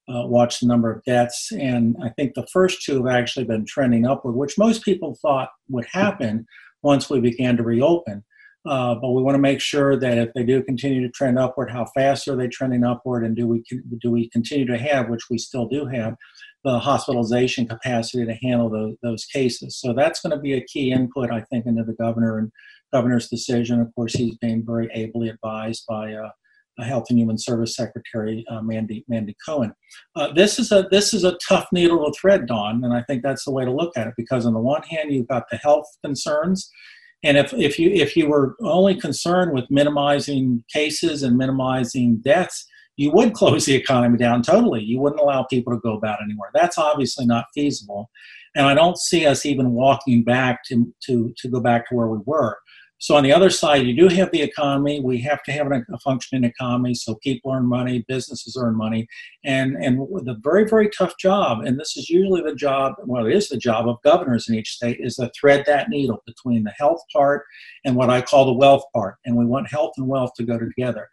[0.10, 1.52] uh, watch the number of deaths.
[1.52, 5.50] And I think the first two have actually been trending upward, which most people thought
[5.70, 6.46] would happen
[6.82, 8.24] once we began to reopen.
[8.66, 11.72] Uh, but we want to make sure that if they do continue to trend upward,
[11.72, 13.64] how fast are they trending upward, and do we
[14.02, 16.16] do we continue to have, which we still do have,
[16.66, 19.80] the hospitalization capacity to handle those, those cases?
[19.80, 22.52] So that's going to be a key input, I think, into the governor and
[22.92, 23.80] governor's decision.
[23.80, 26.32] Of course, he's being very ably advised by uh,
[26.84, 29.74] Health and Human Service Secretary uh, Mandy Mandy Cohen.
[30.16, 33.24] Uh, this is a this is a tough needle to thread, Don, and I think
[33.24, 34.14] that's the way to look at it.
[34.18, 36.70] Because on the one hand, you've got the health concerns,
[37.24, 42.66] and if if you if you were only concerned with minimizing cases and minimizing deaths,
[42.96, 44.84] you would close the economy down totally.
[44.84, 46.50] You wouldn't allow people to go about anywhere.
[46.54, 48.10] That's obviously not feasible,
[48.56, 52.08] and I don't see us even walking back to to to go back to where
[52.08, 52.58] we were.
[53.00, 55.00] So on the other side, you do have the economy.
[55.00, 59.08] We have to have a functioning economy so people earn money, businesses earn money,
[59.46, 61.62] and and the very very tough job.
[61.62, 62.96] And this is usually the job.
[63.06, 66.24] Well, it is the job of governors in each state is to thread that needle
[66.26, 67.46] between the health part
[67.86, 69.18] and what I call the wealth part.
[69.26, 71.08] And we want health and wealth to go together.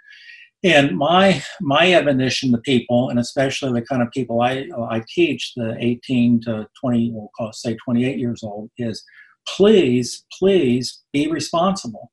[0.62, 5.53] And my my admonition to people, and especially the kind of people I I teach,
[5.55, 9.05] the 18 to 20, we'll call say 28 years old, is
[9.47, 12.11] please, please be responsible.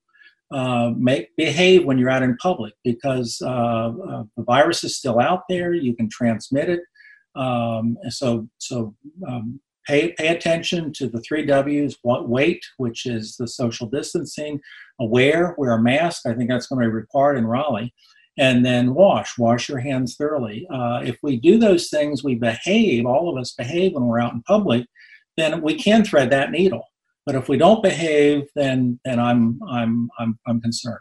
[0.53, 5.19] Uh, make behave when you're out in public because uh, uh, the virus is still
[5.19, 5.73] out there.
[5.73, 6.81] You can transmit it.
[7.35, 8.93] Um, so so
[9.25, 11.97] um, pay pay attention to the three W's.
[12.01, 14.59] What wait, which is the social distancing.
[14.99, 16.25] Aware, wear a mask.
[16.25, 17.93] I think that's going to be required in Raleigh.
[18.37, 20.65] And then wash, wash your hands thoroughly.
[20.73, 23.05] Uh, if we do those things, we behave.
[23.05, 24.85] All of us behave when we're out in public.
[25.37, 26.85] Then we can thread that needle.
[27.25, 30.99] But if we don't behave, then then I'm I'm I'm I'm concerned.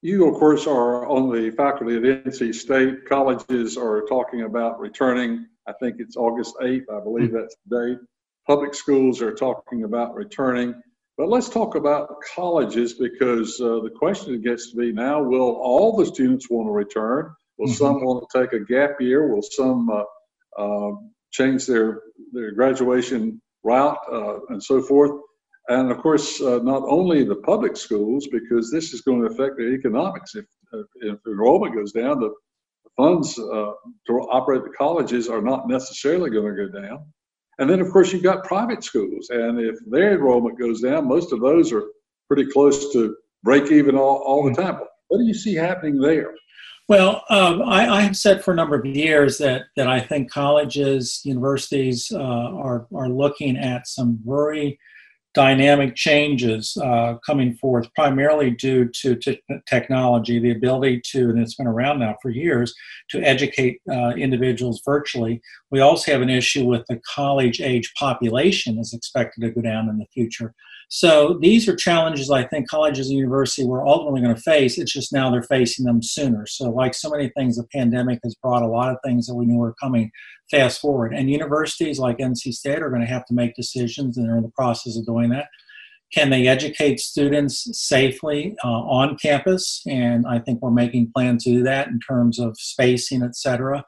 [0.00, 3.08] You, of course, are on the faculty at NC State.
[3.08, 5.46] Colleges are talking about returning.
[5.68, 6.84] I think it's August 8th.
[6.92, 7.36] I believe mm-hmm.
[7.36, 7.98] that's the date.
[8.46, 10.74] Public schools are talking about returning.
[11.16, 15.96] But let's talk about colleges because uh, the question gets to be now: Will all
[15.96, 17.34] the students want to return?
[17.58, 17.74] Will mm-hmm.
[17.74, 19.28] some want to take a gap year?
[19.28, 20.04] Will some uh,
[20.58, 20.92] uh,
[21.32, 25.12] change their their graduation route uh, and so forth.
[25.68, 29.56] And of course, uh, not only the public schools, because this is going to affect
[29.56, 30.34] the economics.
[30.34, 32.32] If, uh, if enrollment goes down, the
[32.96, 33.72] funds uh,
[34.06, 37.04] to operate the colleges are not necessarily going to go down.
[37.58, 39.28] And then, of course, you've got private schools.
[39.30, 41.84] And if their enrollment goes down, most of those are
[42.26, 44.80] pretty close to break even all, all the time.
[45.08, 46.32] What do you see happening there?
[46.88, 50.30] Well, um, I, I, have said for a number of years that, that I think
[50.30, 54.78] colleges, universities uh, are, are looking at some very
[55.34, 61.54] dynamic changes uh, coming forth, primarily due to, to, technology, the ability to, and it's
[61.54, 62.74] been around now for years,
[63.08, 65.40] to educate uh, individuals virtually.
[65.70, 69.88] We also have an issue with the college age population is expected to go down
[69.88, 70.54] in the future.
[70.94, 74.76] So these are challenges I think colleges and universities were ultimately going to face.
[74.76, 76.46] It's just now they're facing them sooner.
[76.46, 79.46] So, like so many things, the pandemic has brought a lot of things that we
[79.46, 80.10] knew were coming
[80.50, 81.14] fast forward.
[81.14, 84.42] And universities like NC State are going to have to make decisions, and they're in
[84.42, 85.46] the process of doing that.
[86.12, 89.80] Can they educate students safely uh, on campus?
[89.86, 93.82] And I think we're making plans to do that in terms of spacing, et cetera.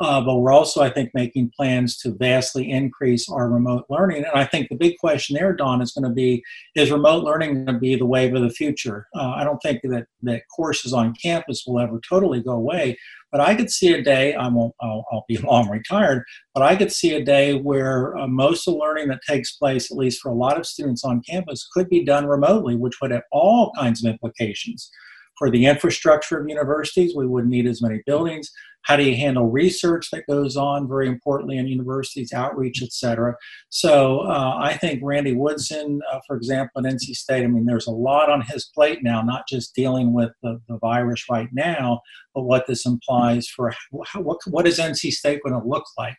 [0.00, 4.18] Uh, but we're also, I think, making plans to vastly increase our remote learning.
[4.24, 6.44] And I think the big question there, Don, is going to be:
[6.76, 9.08] Is remote learning going to be the wave of the future?
[9.16, 12.96] Uh, I don't think that that courses on campus will ever totally go away.
[13.32, 14.34] But I could see a day.
[14.34, 14.74] I won't.
[14.80, 16.22] I'll, I'll be long retired.
[16.54, 19.90] But I could see a day where uh, most of the learning that takes place,
[19.90, 23.10] at least for a lot of students on campus, could be done remotely, which would
[23.10, 24.90] have all kinds of implications
[25.36, 27.14] for the infrastructure of universities.
[27.16, 28.50] We wouldn't need as many buildings.
[28.88, 33.36] How do you handle research that goes on, very importantly, in universities, outreach, et cetera?
[33.68, 37.86] So uh, I think Randy Woodson, uh, for example, at NC State, I mean, there's
[37.86, 42.00] a lot on his plate now, not just dealing with the, the virus right now,
[42.34, 43.74] but what this implies for
[44.06, 46.16] how, what, what is NC State going to look like?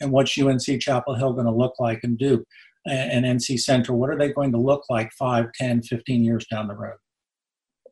[0.00, 2.44] And what's UNC Chapel Hill going to look like and do?
[2.86, 6.68] And, NC Central, what are they going to look like 5, 10, 15 years down
[6.68, 6.98] the road?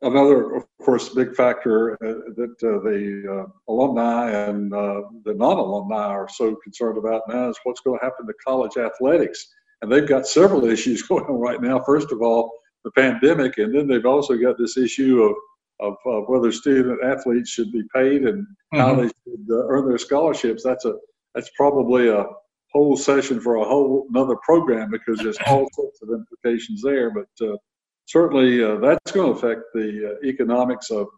[0.02, 6.06] Another, of course, big factor uh, that uh, the uh, alumni and uh, the non-alumni
[6.06, 9.46] are so concerned about now is what's going to happen to college athletics.
[9.82, 11.80] And they've got several issues going on right now.
[11.80, 12.50] First of all,
[12.84, 15.36] the pandemic, and then they've also got this issue of
[15.80, 18.78] of, of whether student athletes should be paid and mm-hmm.
[18.78, 20.62] how they should uh, earn their scholarships.
[20.62, 20.94] That's a
[21.34, 22.26] that's probably a
[22.72, 27.10] whole session for a whole another program because there's all sorts of implications there.
[27.10, 27.56] But uh,
[28.06, 31.08] certainly uh, that's going to affect the uh, economics of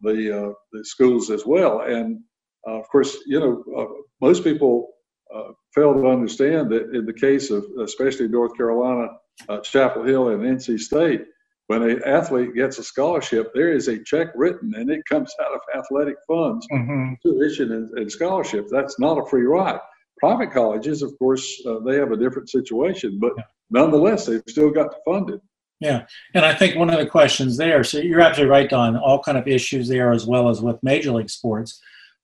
[0.00, 1.82] the, uh, the schools as well.
[1.82, 2.20] And
[2.66, 3.86] uh, of course, you know, uh,
[4.20, 4.90] most people
[5.34, 9.08] uh, fail to understand that in the case of especially North Carolina,
[9.62, 11.24] Chapel Hill, and NC State,
[11.68, 15.52] when an athlete gets a scholarship, there is a check written and it comes out
[15.52, 17.12] of athletic funds, mm-hmm.
[17.22, 18.70] tuition and, and, scholarships.
[18.72, 19.78] That's not a free ride.
[20.18, 23.34] Private colleges, of course, uh, they have a different situation, but
[23.70, 25.40] nonetheless, they've still got to fund it.
[25.80, 27.84] Yeah, and I think one of the questions there.
[27.84, 28.96] So you're absolutely right, Don.
[28.96, 31.80] All kind of issues there, as well as with major league sports.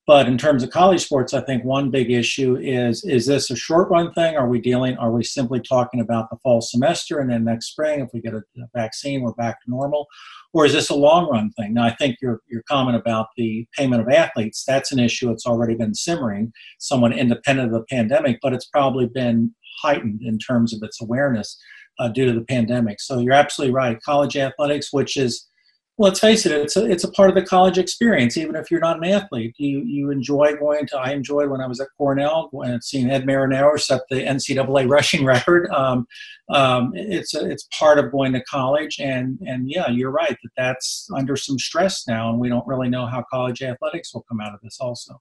[0.06, 3.56] But in terms of college sports, I think one big issue is is this a
[3.56, 4.36] short run thing?
[4.36, 4.98] Are we dealing?
[4.98, 8.34] Are we simply talking about the fall semester and then next spring, if we get
[8.34, 8.42] a,
[8.74, 10.06] vaccine, we're back to normal,
[10.52, 11.72] or is this a long run thing?
[11.72, 15.30] Now, I think your your comment about the payment of athletes that's an issue.
[15.30, 20.38] It's already been simmering, somewhat independent of the pandemic, but it's probably been heightened in
[20.38, 21.58] terms of its awareness
[21.98, 23.00] uh, due to the pandemic.
[23.00, 24.00] So you're absolutely right.
[24.02, 25.48] College athletics, which is
[25.96, 28.36] well, let's face it, it's a, it's a part of the college experience.
[28.36, 30.98] Even if you're not an athlete, you you enjoy going to.
[30.98, 35.24] I enjoyed when I was at Cornell and seeing Ed Marinaro set the NCAA rushing
[35.24, 35.68] record.
[35.70, 36.06] Um,
[36.48, 40.50] um, it's a, it's part of going to college, and and yeah, you're right that
[40.56, 44.40] that's under some stress now, and we don't really know how college athletics will come
[44.40, 45.20] out of this also.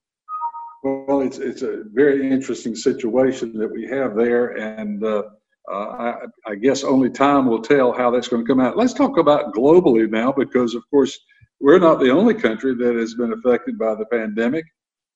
[0.83, 5.03] Well, it's it's a very interesting situation that we have there, and.
[5.03, 5.23] Uh,
[5.69, 8.77] I, I, guess only time will tell how that's going to come out.
[8.77, 11.17] Let's talk about globally now, because of course
[11.59, 14.65] we're not the only country that has been affected by the pandemic.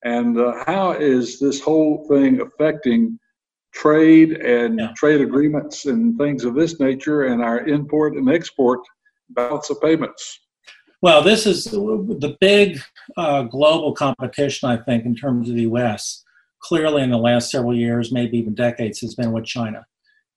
[0.06, 3.20] And uh, how is this whole thing affecting
[3.74, 4.94] trade and yeah.
[4.96, 8.80] trade agreements and things of this nature, and our import and export
[9.32, 10.40] balance of payments?
[11.02, 12.80] Well, this is the big
[13.18, 16.24] uh, global competition, I think, in terms of the U.S.
[16.60, 19.86] Clearly, in the last several years, maybe even decades, has been with China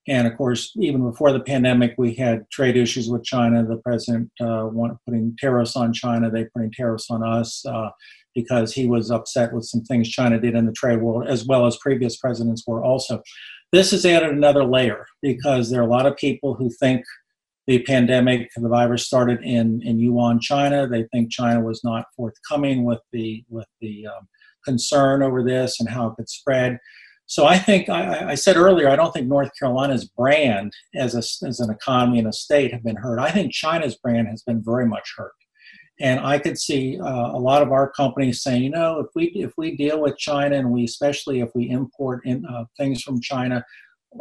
[0.07, 3.63] and of course, even before the pandemic, we had trade issues with China.
[3.63, 6.31] The president uh, wanted putting tariffs on China.
[6.31, 7.89] They putting tariffs on us uh,
[8.33, 11.67] because he was upset with some things China did in the trade world, as well
[11.67, 13.21] as previous presidents were also.
[13.71, 17.03] This has added another layer because there are a lot of people who think
[17.67, 20.87] the pandemic, the virus started in, in Wuhan, China.
[20.87, 24.27] They think China was not forthcoming with the with the um,
[24.65, 26.79] concern over this and how it could spread.
[27.31, 31.47] So I think I, I, said earlier, I don't think North Carolina's brand as a,
[31.47, 33.19] as an economy and a state have been hurt.
[33.19, 35.31] I think China's brand has been very much hurt,
[36.01, 39.27] and I could see uh, a lot of our companies saying, you know, if we
[39.27, 43.21] if we deal with China and we especially if we import in, uh, things from
[43.21, 43.63] China,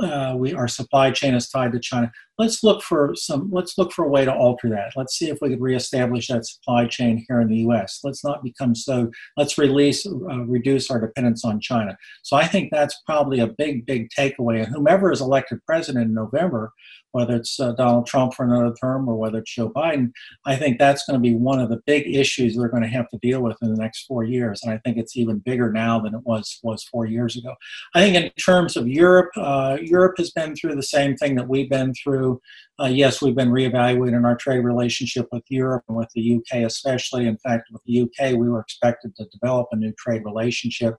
[0.05, 2.13] uh, we our supply chain is tied to China.
[2.41, 3.51] Let's look for some.
[3.53, 4.93] Let's look for a way to alter that.
[4.97, 8.01] Let's see if we could reestablish that supply chain here in the U.S.
[8.03, 9.11] Let's not become so.
[9.36, 11.99] Let's release, uh, reduce our dependence on China.
[12.22, 14.64] So I think that's probably a big, big takeaway.
[14.64, 16.72] And whomever is elected president in November
[17.12, 20.12] whether it's uh, Donald Trump for another term or whether it's Joe Biden,
[20.47, 23.09] I think that's going to be one of the big issues they're going to have
[23.11, 24.61] to deal with in the next four years.
[24.62, 27.55] And I think it's even bigger now than it was was four years ago.
[27.95, 31.49] I think in terms of Europe, uh, Europe has been through the same thing that
[31.49, 32.30] we've been through.
[32.81, 37.26] Uh, yes, we've been reevaluating our trade relationship with Europe and with the UK, especially.
[37.26, 40.97] In fact, with the UK, we were expected to develop a new trade relationship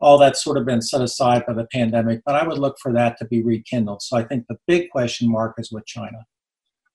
[0.00, 2.92] all that's sort of been set aside by the pandemic, but I would look for
[2.92, 4.02] that to be rekindled.
[4.02, 6.26] So I think the big question mark is with China.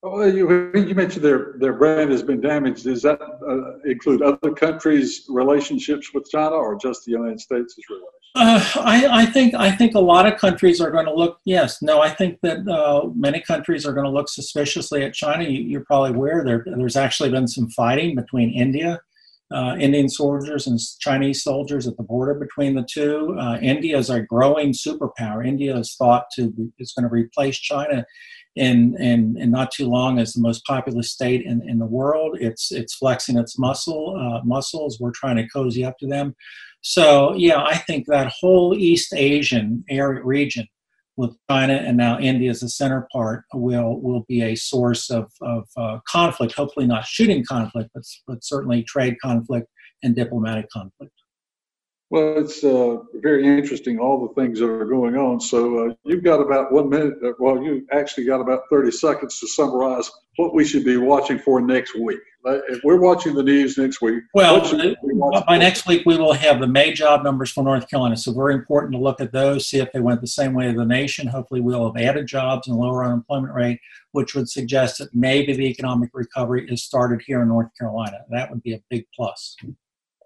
[0.01, 2.85] Well, you, you mentioned their, their brand has been damaged.
[2.85, 8.09] Does that uh, include other countries' relationships with China or just the United States' relationship?
[8.35, 11.39] Uh, I, I, think I think a lot of countries are going to look.
[11.45, 15.43] Yes, no, I think that uh, many countries are going to look suspiciously at China.
[15.43, 19.01] You, are probably aware there, there's actually been some fighting between India
[19.51, 23.35] uh, Indian soldiers and Chinese soldiers at the border between the two.
[23.39, 25.45] Uh, India is a growing superpower.
[25.45, 28.05] India is thought to be, is going to replace China
[28.55, 32.37] in, in, in not too long as the most populous state in, in the world.
[32.39, 34.99] It's it's flexing its muscle uh, muscles.
[34.99, 36.35] We're trying to cozy up to them.
[36.81, 40.67] So yeah, I think that whole East Asian area region
[41.17, 45.29] with China and now India as the center part will will be a source of,
[45.41, 46.53] of uh, conflict.
[46.53, 49.67] Hopefully, not shooting conflict, but but certainly trade conflict
[50.01, 51.13] and diplomatic conflict.
[52.11, 55.39] Well, it's uh, very interesting, all the things that are going on.
[55.39, 59.39] So uh, you've got about one minute, uh, well, you actually got about 30 seconds
[59.39, 62.19] to summarize what we should be watching for next week.
[62.45, 64.23] If we're watching the news next week.
[64.33, 64.95] Well, we
[65.45, 68.15] by next week, we will have the May job numbers for North Carolina.
[68.15, 70.75] So very important to look at those, see if they went the same way as
[70.75, 71.27] the nation.
[71.27, 73.79] Hopefully, we'll have added jobs and lower unemployment rate,
[74.13, 78.19] which would suggest that maybe the economic recovery is started here in North Carolina.
[78.29, 79.57] That would be a big plus.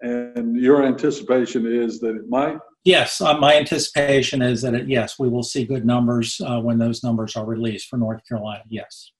[0.04, 2.58] And your anticipation is that it might?
[2.84, 6.78] Yes, uh, my anticipation is that it, yes, we will see good numbers uh, when
[6.78, 8.64] those numbers are released for North Carolina.
[8.70, 9.12] Yes.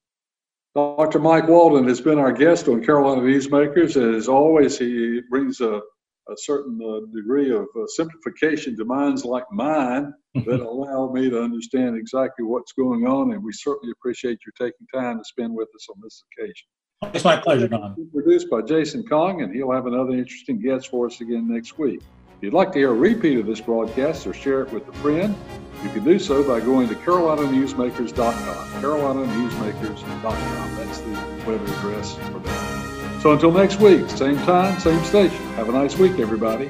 [0.76, 1.20] Dr.
[1.20, 5.82] Mike Walden has been our guest on Carolina Newsmakers, and as always, he brings a
[6.30, 10.14] a certain uh, degree of uh, simplification to minds like mine
[10.46, 13.34] that allow me to understand exactly what's going on.
[13.34, 16.68] And we certainly appreciate you taking time to spend with us on this occasion.
[17.14, 17.96] It's my pleasure, Don.
[18.14, 22.02] Produced by Jason Kong, and he'll have another interesting guest for us again next week.
[22.38, 24.94] If you'd like to hear a repeat of this broadcast or share it with a
[24.94, 25.36] friend,
[25.84, 28.82] you can do so by going to carolinanewsmakers.com.
[28.82, 30.76] carolinanewsmakers.com.
[30.76, 31.12] That's the
[31.46, 33.22] web address for that.
[33.22, 35.42] So until next week, same time, same station.
[35.54, 36.70] Have a nice week, everybody.